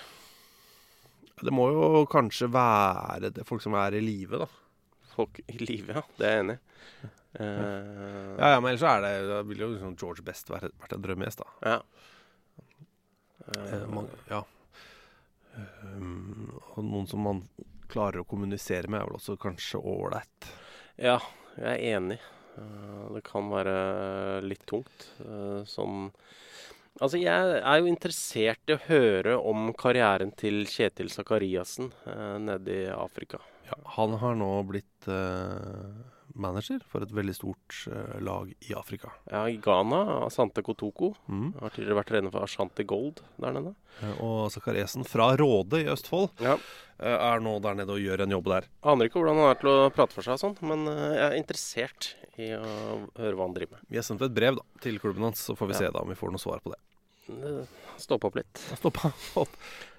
[1.41, 4.49] Det må jo kanskje være det folk som er i live, da.
[5.15, 6.03] Folk i live, ja.
[6.19, 6.63] Det er jeg enig i.
[7.41, 10.73] Uh, Ja, ja, men ellers så er det Da ville jo liksom George Best vært,
[10.83, 11.73] vært en drømmegjest, da.
[11.73, 11.81] ja.
[11.81, 14.43] Uh, Eh, mange, ja.
[15.97, 17.45] Um, og noen som man
[17.91, 20.51] klarer å kommunisere med, er vel også kanskje ålreit.
[21.01, 21.19] Ja,
[21.57, 22.21] jeg er enig.
[22.59, 23.75] Eh, det kan være
[24.47, 25.11] litt tungt.
[25.25, 26.11] eh, som
[27.01, 32.75] Altså, jeg er jo interessert i å høre om karrieren til Kjetil Sakariassen uh, nede
[32.75, 33.39] i Afrika.
[33.71, 35.95] Ja, han har nå blitt eh,
[36.43, 39.13] manager for et veldig stort eh, lag i Afrika.
[39.31, 41.13] Ja, I Ghana, Asante Kotoko.
[41.31, 41.53] Mm.
[41.61, 43.75] Har tidligere vært trener for Ashanti Gold der nede.
[44.03, 46.57] Eh, og Zakariassen fra Råde i Østfold Ja.
[46.99, 48.69] eh, er nå der nede og gjør en jobb der.
[48.83, 51.39] Aner ikke hvordan han er til å prate for seg og sånn, men jeg er
[51.41, 52.65] interessert i å
[53.21, 53.87] høre hva han driver med.
[53.93, 55.79] Vi har sendt et brev da, til klubben hans, så får vi Ja.
[55.85, 56.81] se da om vi får noe svar på det.
[58.01, 58.59] Stoppe opp litt.
[58.81, 59.53] Stoppe opp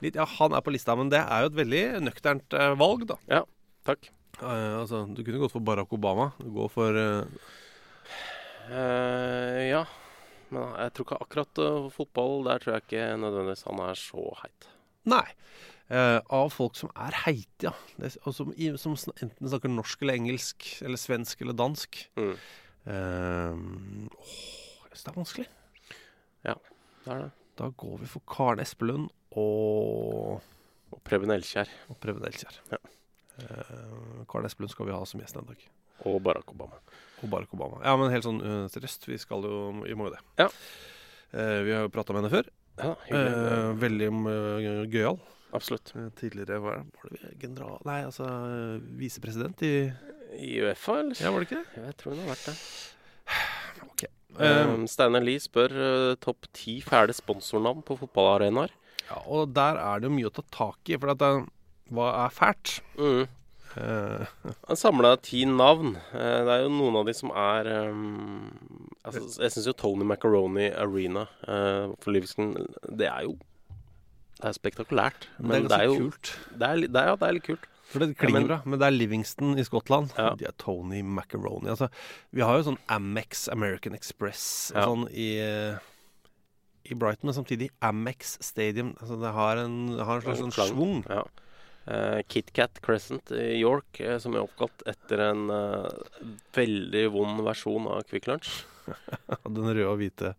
[0.04, 0.16] litt.
[0.18, 3.16] Ja, han er på lista, men det er jo et veldig nøkternt valg, da.
[3.30, 3.44] Ja,
[3.88, 4.10] takk.
[4.42, 6.32] Eh, altså, du kunne gått for Barack Obama.
[6.42, 7.26] Går for uh...
[8.72, 9.86] Ja.
[10.52, 11.60] Men jeg tror ikke akkurat
[11.96, 14.68] fotball Der tror jeg ikke nødvendigvis han er så heit.
[15.10, 15.26] Nei.
[15.92, 17.72] Uh, av folk som er heite, ja.
[18.00, 22.00] Det, og som, som enten snakker norsk eller engelsk, eller svensk eller dansk.
[22.16, 22.38] Mm.
[22.86, 24.38] Uh, åh,
[24.88, 25.48] jeg syns det er vanskelig.
[26.48, 26.56] Ja,
[27.04, 27.30] Det er det.
[27.60, 30.40] Da går vi for Karen Espelund og,
[30.96, 31.70] Og Preben Elkjær.
[31.92, 32.62] og Preben Elkjær.
[32.72, 32.80] Ja.
[33.40, 35.68] Eh, Karen Espelund skal vi ha som gjest en dag.
[36.10, 36.80] Og Barack Obama.
[37.22, 37.82] Og Barack Obama.
[37.86, 39.06] Ja, men helt sånn uh, seriøst.
[39.08, 40.24] Vi skal jo Vi må jo det.
[40.42, 40.50] Ja.
[41.32, 42.50] Eh, vi har jo prata med henne før.
[42.82, 42.96] Ja.
[43.14, 45.22] Eh, veldig uh, gøyal.
[45.52, 45.94] Absolutt.
[45.96, 47.80] Eh, Tidligere var, var det general...
[47.88, 49.74] Nei, altså eh, visepresident i
[50.40, 51.18] I Uefa, eller?
[51.20, 51.86] Ja, var det ikke det?
[51.88, 52.58] Jeg tror hun har vært det.
[53.92, 54.04] Ok.
[54.32, 58.72] Um, Steinar Lie spør uh, topp ti fæle sponsornavn på fotballarenaer.
[59.10, 61.32] Ja, og der er det jo mye å ta tak i, for at det,
[61.92, 62.80] hva er fælt?
[62.98, 63.28] Mm.
[63.78, 64.26] Eh,
[64.68, 65.94] Han samla ti navn.
[66.12, 68.50] Eh, det er jo noen av de som er um,
[69.08, 72.50] altså, Jeg syns jo Tony Macaroni Arena uh, for Livingston
[72.92, 73.38] Det er jo
[74.42, 75.30] Det er spektakulært.
[75.40, 76.34] Men det er ganske jo kult.
[76.52, 77.68] Det er, det er, ja, det er litt kult.
[77.92, 78.58] For det klinger men- bra.
[78.66, 80.12] Men det er Livingston i Skottland.
[80.18, 80.30] Ja.
[80.40, 81.68] De er Tony Macaroni.
[81.72, 81.88] Altså,
[82.32, 84.86] vi har jo sånn Amex, American Express, Ja.
[84.88, 85.30] sånn i,
[86.88, 88.94] i Brighton, men samtidig Amex Stadium.
[89.02, 91.04] Altså, det har en, det har en slags sånn schwung.
[91.08, 91.24] Ja.
[91.88, 95.88] Eh, KitKat Crescent i York, uh, som er oppkalt etter en uh,
[96.54, 98.52] veldig vond versjon av Quick Lunch.
[99.50, 100.36] Den røde og hvite.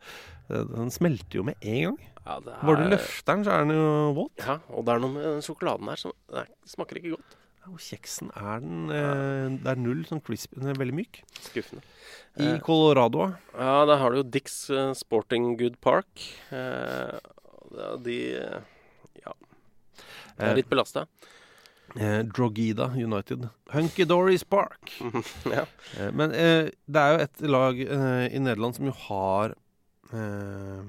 [0.49, 1.99] Den smelter jo med en gang.
[2.23, 3.87] Ja, det Bare du er- løfter den, så er den jo
[4.21, 4.43] våt.
[4.47, 7.37] Ja, og det er noe med den sjokoladen her som det er- smaker ikke godt.
[7.71, 8.89] Og kjeksen er den
[9.63, 10.59] Det er null sånn crispy.
[10.59, 11.21] Den er veldig myk.
[11.47, 11.83] Skuffende.
[12.43, 14.65] I Colorado Ja, der har du jo Dix
[14.99, 16.11] Sporting Good Park.
[16.51, 17.19] Er
[18.03, 18.61] de Ja.
[20.37, 21.07] Det Eh, er litt belasta.
[21.97, 23.49] eh, Drogida United.
[23.73, 24.93] Hunky Dory Spark.
[25.45, 25.67] ja.
[25.99, 29.55] Eh, Men eh, det er jo et lag eh, i Nederland som jo har
[30.13, 30.83] eh,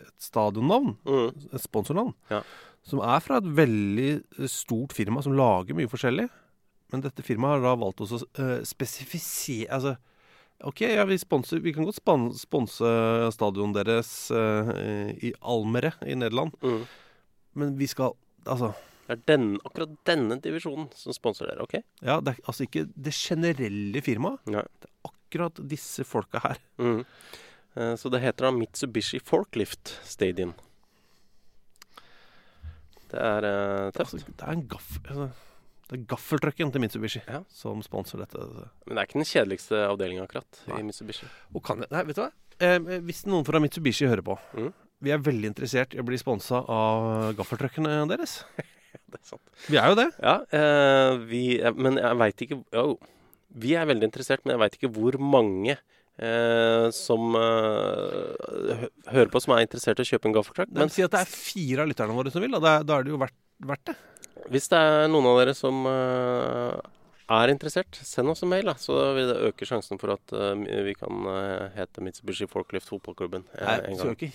[0.00, 1.28] et stadionnavn, Mm.
[1.54, 2.42] et sponsornavn, Ja.
[2.82, 6.28] som er fra et veldig eh, stort firma som lager mye forskjellig.
[6.92, 9.96] Men dette firmaet har da valgt også å eh, spesifisere Altså,
[10.64, 12.00] OK, ja, vi, sponser, vi kan godt
[12.36, 12.88] sponse
[13.32, 16.82] stadionet deres eh, i Almere i Nederland, Mm.
[17.54, 18.14] Men vi skal
[18.46, 18.72] Altså,
[19.06, 21.74] Det er den, akkurat denne divisjonen som sponser dere, OK?
[22.02, 24.38] ja, det er altså ikke det generelle firmaet.
[24.46, 24.68] Det er
[25.04, 26.58] akkurat disse folka her.
[26.78, 27.04] Mm.
[27.76, 30.54] Eh, så det heter da Mitsubishi Forklift Stadium.
[33.10, 34.14] Det er uh, tøft.
[34.14, 34.90] Altså, det er en gaff...
[35.04, 35.28] Altså,
[35.90, 37.40] det er gaffeltrucken til Mitsubishi Ja.
[37.50, 38.38] som sponser dette.
[38.86, 40.78] Men det er ikke den kjedeligste avdelinga akkurat Nei.
[40.78, 41.26] i Mitsubishi.
[41.66, 42.30] Kan nei, vet du hva?
[42.62, 44.70] Eh, hvis noen fra Mitsubishi hører på Mm.
[45.00, 48.40] Vi er veldig interessert i å bli sponsa av gaffeltruckene deres.
[49.10, 49.42] Det er sant.
[49.70, 50.08] Vi er jo det.
[50.22, 52.84] Ja, eh, vi, er, men jeg veit ikke Jo,
[53.62, 59.42] vi er veldig interessert, men jeg veit ikke hvor mange eh, som eh, hører på
[59.42, 60.70] som er interessert i å kjøpe en gaffeltruck.
[60.78, 62.98] Men si at det er fire av lytterne våre som vil, da, da er- da
[63.00, 63.38] er det jo verdt,
[63.72, 63.96] verdt det.
[64.54, 66.76] hvis det er noen av dere som eh,
[67.30, 68.76] er interessert, send oss en mail, da.
[68.78, 73.46] Så vil det øke sjansen for at eh, vi kan eh, hete Mitsubishi Forklift Fotballklubben
[73.58, 74.16] eh, en gang.
[74.16, 74.32] ikke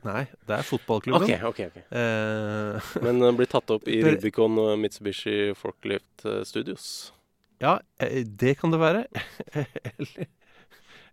[0.00, 1.28] nei det er fotballklubben.
[1.28, 1.62] OK, OK.
[1.68, 1.84] okay.
[1.92, 7.12] Eh, Men uh, blir tatt opp i Rubicon Mitsubishi Forklift Studios.
[7.60, 9.04] ja, det kan det være.
[9.98, 10.30] eller,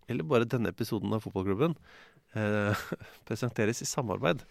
[0.07, 1.75] eller bare denne episoden av fotballklubben
[2.37, 2.83] eh,
[3.27, 4.43] presenteres i samarbeid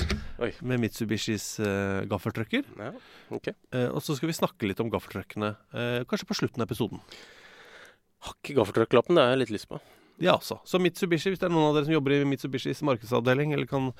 [0.42, 0.50] Oi.
[0.66, 2.66] med Mitsubishis eh, gaffeltrucker.
[2.80, 2.92] Ja,
[3.30, 3.54] okay.
[3.72, 7.02] Eh, og så skal vi snakke litt om gaffeltruckene, eh, kanskje på slutten av episoden.
[8.26, 9.80] Har ikke gaffeltrucklappen, det har jeg litt lyst på.
[10.18, 10.56] Ja, altså.
[10.64, 13.90] Så Mitsubishi, hvis det er noen av dere som jobber i Mitsubishis markedsavdeling, eller kan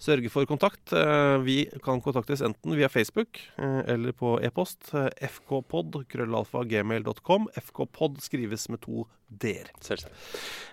[0.00, 4.94] sørge for kontakt, eh, vi kan kontaktes enten via Facebook eh, eller på e-post.
[4.96, 7.50] Eh, fkpod, krøllalfa, gmail.com.
[7.60, 9.68] Fkpod skrives med to d-er.
[9.84, 10.16] Selvsagt.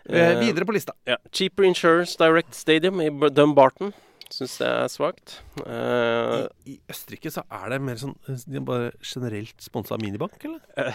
[0.08, 0.96] Eh, videre på lista.
[1.10, 1.20] Ja.
[1.32, 3.92] Cheaper Insurance Direct Stadium i Dumbarton.
[4.32, 5.36] Syns det er svakt.
[5.60, 9.98] Uh, I, I Østerrike så er det mer sånn eh, De er bare generelt sponsa
[9.98, 10.64] av minibank, eller?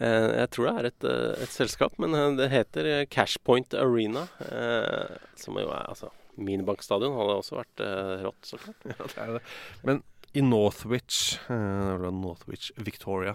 [0.00, 3.76] eh, jeg tror det er et, eh, et selskap, men eh, det heter eh, Cashpoint
[3.78, 4.26] Arena.
[4.48, 6.10] eh, som jo er altså
[6.40, 8.86] Minibankstadion hadde også vært eh, rått, så klart.
[8.88, 9.40] Ja, det er det.
[9.84, 13.34] Men i Northwich eh, Northwich Victoria.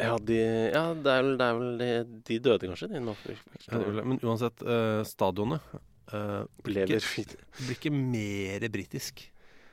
[0.00, 0.36] Ja, de,
[0.70, 1.88] ja det er vel, det er vel de,
[2.28, 2.88] de døde, kanskje?
[2.92, 3.00] De
[3.70, 3.80] Ja.
[4.04, 5.64] Men uansett, eh, stadionet
[6.12, 7.24] eh, blir, ikke,
[7.64, 9.22] blir ikke mer britisk.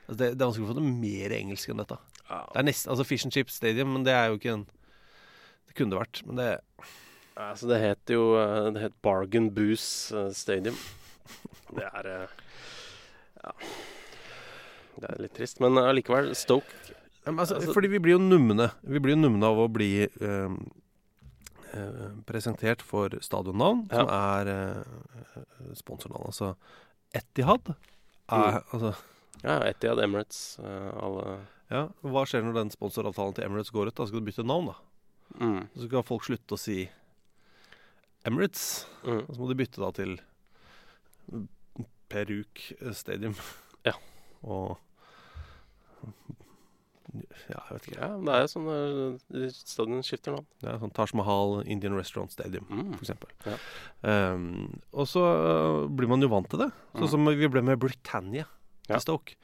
[0.08, 1.98] Altså det, det er vanskelig å få det mer engelsk enn dette.
[2.30, 4.66] ja, Det er nest, altså Fish and Chip Stadium, men det er jo ikke en
[5.68, 6.46] Det kunne det vært, men det
[7.36, 10.78] altså, Det het jo eh, Det het Bargain Booze eh, Stadium.
[11.76, 12.10] Det er
[13.44, 13.52] Ja.
[14.98, 18.22] Det er litt trist, men allikevel Stoke Ja, men altså, Altså- Fordi vi blir jo
[18.24, 18.70] numne.
[18.82, 20.56] Vi blir jo numne av å bli eh,
[22.28, 25.42] presentert for stadionnavn som er eh,
[25.78, 26.26] sponsornavn.
[26.30, 26.52] Altså
[27.16, 27.72] Etihad
[28.28, 28.94] er altså
[29.44, 31.38] Ja, Etihad, Emirates, eh, alle
[31.70, 33.96] Ja, Hva skjer når den sponsoravtalen til Emirates går ut?
[33.98, 34.76] Da skal du bytte navn, da.
[35.44, 36.78] mm, Så skal folk slutte å si
[38.24, 38.86] Emirates.
[39.04, 39.22] mm.
[39.28, 40.18] Og så må de bytte da til
[42.08, 42.62] Peruk
[42.96, 43.34] Stadium.
[43.84, 43.92] Ja.
[44.42, 44.78] Og
[47.48, 48.00] Ja, jeg vet ikke.
[48.02, 50.46] Ja, det er jo sånn eh, stadion skifter navn.
[50.60, 52.92] Det er sånn Taj Mahal Indian Restaurant Stadium, Mm.
[53.00, 53.30] eksempel.
[53.46, 53.56] Ja.
[54.34, 56.70] Um, og så øh, blir man jo vant til det.
[56.94, 57.10] Sånn Mm.
[57.14, 58.44] som vi ble med Britannia
[58.88, 58.96] Ja.
[58.98, 59.36] til Stoke.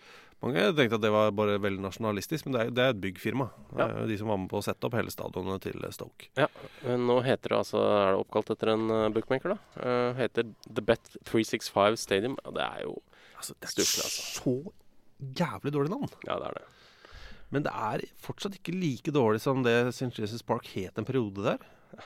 [0.43, 3.47] Mange tenkte at det var bare veldig nasjonalistisk, men det er, det er et byggfirma.
[3.79, 3.87] Ja.
[3.87, 6.29] er jo de som var med på å sette opp hele stadionet til Stoke.
[6.37, 6.49] Ja,
[6.85, 9.59] men nå heter det altså Er det oppkalt etter en eh, bookmaker, da?
[9.81, 12.37] Uh, heter The Bet 365 Stadium.
[12.45, 13.01] Og det er jo
[13.39, 14.23] Altså, det er stort, altså.
[14.43, 14.73] så
[15.35, 16.09] jævlig dårlig navn.
[16.27, 16.65] Ja, det er det.
[17.55, 20.11] Men det er fortsatt ikke like dårlig som det St.
[20.19, 21.59] Jesus Park het en periode der.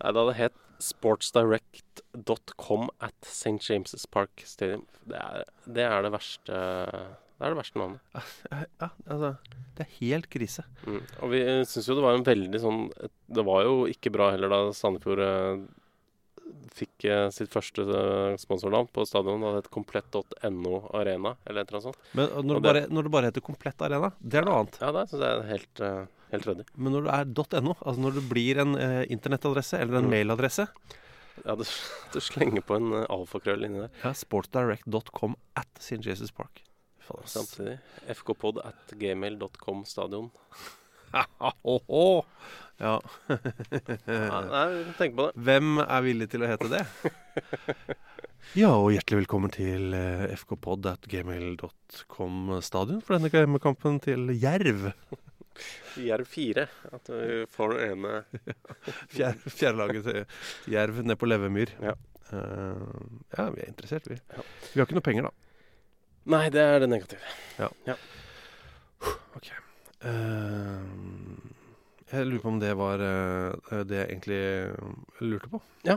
[0.00, 3.62] Nei, det hadde het sportsdirect.com at St.
[3.62, 4.86] James' Park Stadium.
[5.06, 8.00] Det er det, er det verste Det er det verste navnet.
[8.80, 9.34] Ja, altså
[9.76, 10.62] Det er helt krise.
[10.86, 11.02] Mm.
[11.22, 12.80] Og vi syns jo det var en veldig sånn
[13.38, 15.64] Det var jo ikke bra heller da Sandefjord eh,
[16.74, 19.40] fikk eh, sitt første eh, sponsornavn på stadion.
[19.44, 21.98] Det het komplett.no Arena, eller et eller sånt.
[22.18, 24.78] Men når, det det- bare, når det bare heter Komplett Arena, det er noe annet.
[24.82, 26.66] Ja, det syns jeg er helt, eh, helt ryddig.
[26.76, 30.10] Men når det er .no, altså når det blir en eh, internettadresse eller en Mm.
[30.16, 30.66] mailadresse
[31.44, 31.64] Ja, du,
[32.14, 33.90] du slenger på en uh, alfakrøll inni der.
[34.04, 35.98] ja, Sportsdirect.com at St.
[36.06, 36.62] Jesus Park.
[37.04, 37.26] Fader.
[37.26, 37.78] Samtidig.
[38.16, 40.30] fkpod at gmail.com stadion.
[42.82, 42.96] Ja.
[43.30, 44.68] Ja, nei,
[44.98, 45.44] tenk på det.
[45.46, 46.84] Hvem er villig til å hete det?
[48.54, 54.84] Ja, og hjertelig velkommen til eh, fkpod at gmail.com stadion for denne hjemmekampen til Jerv.
[55.98, 56.66] Jerv 4.
[56.94, 58.12] At vi får den ene
[59.48, 61.72] fjerdelaget til Jerv nede på Levemyr.
[61.82, 61.96] Ja.
[62.30, 62.84] Uh,
[63.34, 64.20] ja, vi er interessert, vi.
[64.36, 64.46] Ja.
[64.70, 65.34] Vi har ikke noe penger, da.
[66.36, 67.34] Nei, det er det negative.
[69.34, 69.50] Ok.
[70.04, 70.80] Eh,
[72.12, 74.40] jeg lurer på om det var eh, det jeg egentlig
[75.24, 75.60] lurte på.
[75.88, 75.96] Ja,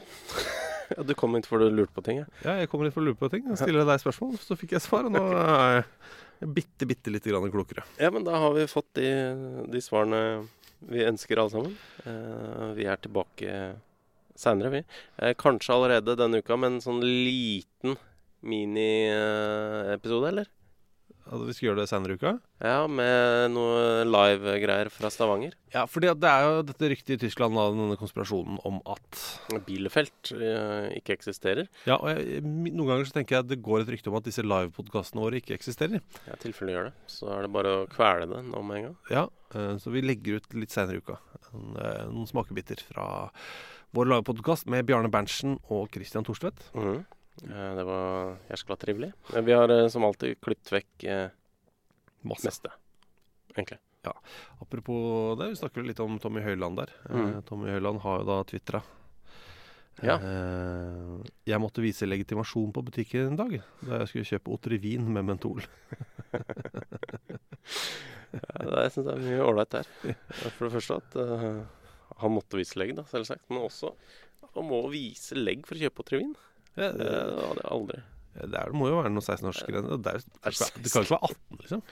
[1.07, 2.27] du kom hit for du lurte på ting, ja.
[2.45, 3.47] Ja, jeg kommer hit for å lure på ting.
[3.51, 5.09] Jeg stiller deg spørsmål, så fikk jeg svar.
[5.09, 7.85] Og nå er jeg bitte, bitte lite grann klokere.
[7.99, 9.09] Ja, men da har vi fått de,
[9.73, 10.21] de svarene
[10.87, 11.77] vi ønsker alle sammen.
[12.05, 13.61] Eh, vi er tilbake
[14.37, 14.83] seinere, vi.
[15.17, 17.97] Eh, kanskje allerede denne uka med en sånn liten
[18.47, 20.51] miniepisode, eller?
[21.27, 22.31] At vi skal gjøre det senere i uka?
[22.63, 25.55] Ja, med noe live-greier fra Stavanger.
[25.73, 29.21] Ja, fordi det er jo dette ryktet i Tyskland av denne konspirasjonen om at
[29.67, 31.67] Bielefeld eh, ikke eksisterer.
[31.89, 34.29] Ja, og jeg, noen ganger så tenker jeg at det går et rykte om at
[34.29, 35.99] disse livepodkastene våre ikke eksisterer.
[36.29, 38.79] Ja, I tilfelle de gjør det, så er det bare å kvele det nå med
[38.79, 38.97] en gang.
[39.11, 41.19] Ja, eh, så vi legger ut litt senere i uka
[41.51, 43.09] eh, noen smakebiter fra
[43.95, 46.69] vår livepodkast med Bjarne Berntsen og Christian Thorstvedt.
[46.75, 47.05] Mhm.
[47.43, 49.11] Eh, det var jæskla trivelig.
[49.33, 51.27] Men vi har eh, som alltid klippet vekk eh,
[52.27, 52.47] Masse.
[52.49, 52.71] meste,
[53.55, 53.79] egentlig.
[54.63, 56.93] Apropos det, vi snakker litt om Tommy Høiland der.
[57.09, 57.41] Eh, Mm.
[57.43, 58.81] Tommy Høiland har jo da tvitra.
[60.05, 60.15] Ja.
[60.21, 65.25] Eh, jeg måtte vise legitimasjon på butikken en dag da jeg skulle kjøpe Otrivin med
[65.25, 65.63] mentol.
[68.37, 69.87] Ja, det, syns jeg er mye ålreit der.
[70.57, 71.61] For det første at uh,
[72.21, 73.45] han måtte vise legg, da, selvsagt.
[73.49, 73.93] Men også
[74.53, 76.33] han må vise legg for å kjøpe Trivin.
[76.77, 77.99] Ja, Det hadde jeg aldri.
[78.37, 79.97] det, er, det må jo være noe 16-årsgrense.
[80.03, 81.83] Det, er jo- det det kan ikke være 18, liksom.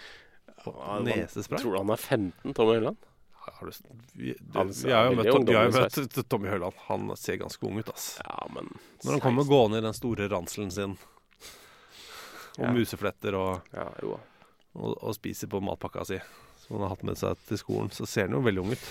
[1.05, 1.59] Nesespray?
[1.61, 2.97] Tror du han er 15, Tommy Høiland?
[3.45, 3.71] Har du,
[4.17, 4.55] vi, det,
[4.89, 6.73] har jo møtt, møtt Tommy Høiland.
[6.87, 8.07] Han ser ganske ung ut, ass.
[8.25, 8.71] Ja, men
[9.03, 10.95] Når han kommer gående i den store ranselen sin,
[12.57, 12.71] og Ja.
[12.71, 14.15] musefletter og, Ja, jo.
[14.75, 16.17] og, og spiser på matpakka si,
[16.65, 18.85] som han har hatt med seg til skolen, så ser han jo veldig ung ut.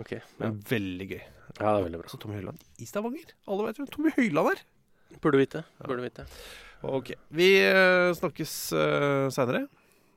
[0.00, 0.46] Okay, Ja.
[0.48, 1.20] Men veldig gøy.
[1.20, 2.08] ja, det er veldig bra.
[2.08, 3.34] Så Tommy Høiland i Stavanger.
[3.46, 4.62] Alle vet hvem Tommy Høiland er.
[5.20, 5.64] Burde vite.
[5.84, 6.26] Burde vite.
[6.82, 7.12] Ok.
[7.34, 9.66] Vi uh, snakkes uh, seinere.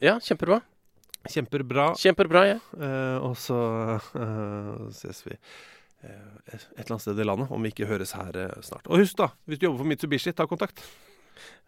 [0.03, 0.61] Ja, kjempebra.
[1.29, 1.93] Kjempebra.
[1.97, 2.57] Kjempebra, ja.
[2.77, 3.57] Eh, og så
[4.21, 6.11] eh, ses vi eh,
[6.53, 8.85] et eller annet sted i landet, om vi ikke høres her eh, snart.
[8.91, 10.83] Og husk, da, hvis du jobber for Mitsubishi, ta kontakt.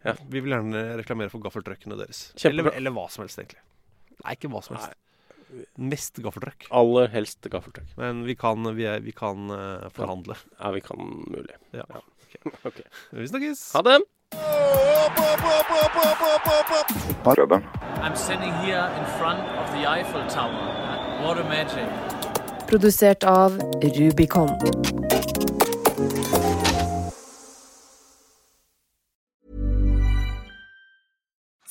[0.06, 0.14] Ja.
[0.30, 2.28] Vi vil gjerne reklamere for gaffeltruckene deres.
[2.46, 3.64] Eller, eller hva som helst, egentlig.
[4.22, 4.94] Nei, ikke hva som helst.
[5.78, 6.68] Mest gaffeltrøkk.
[6.74, 7.88] Aller helst gaffeltrøkk.
[8.00, 10.36] Men vi kan, vi er, vi kan uh, forhandle.
[10.58, 11.56] Ja, vi kan mulig.
[11.76, 11.84] Ja.
[12.68, 12.82] Ok.
[13.16, 13.72] Vi snakkes!
[13.74, 14.02] Ha det!
[18.04, 18.84] I'm sending here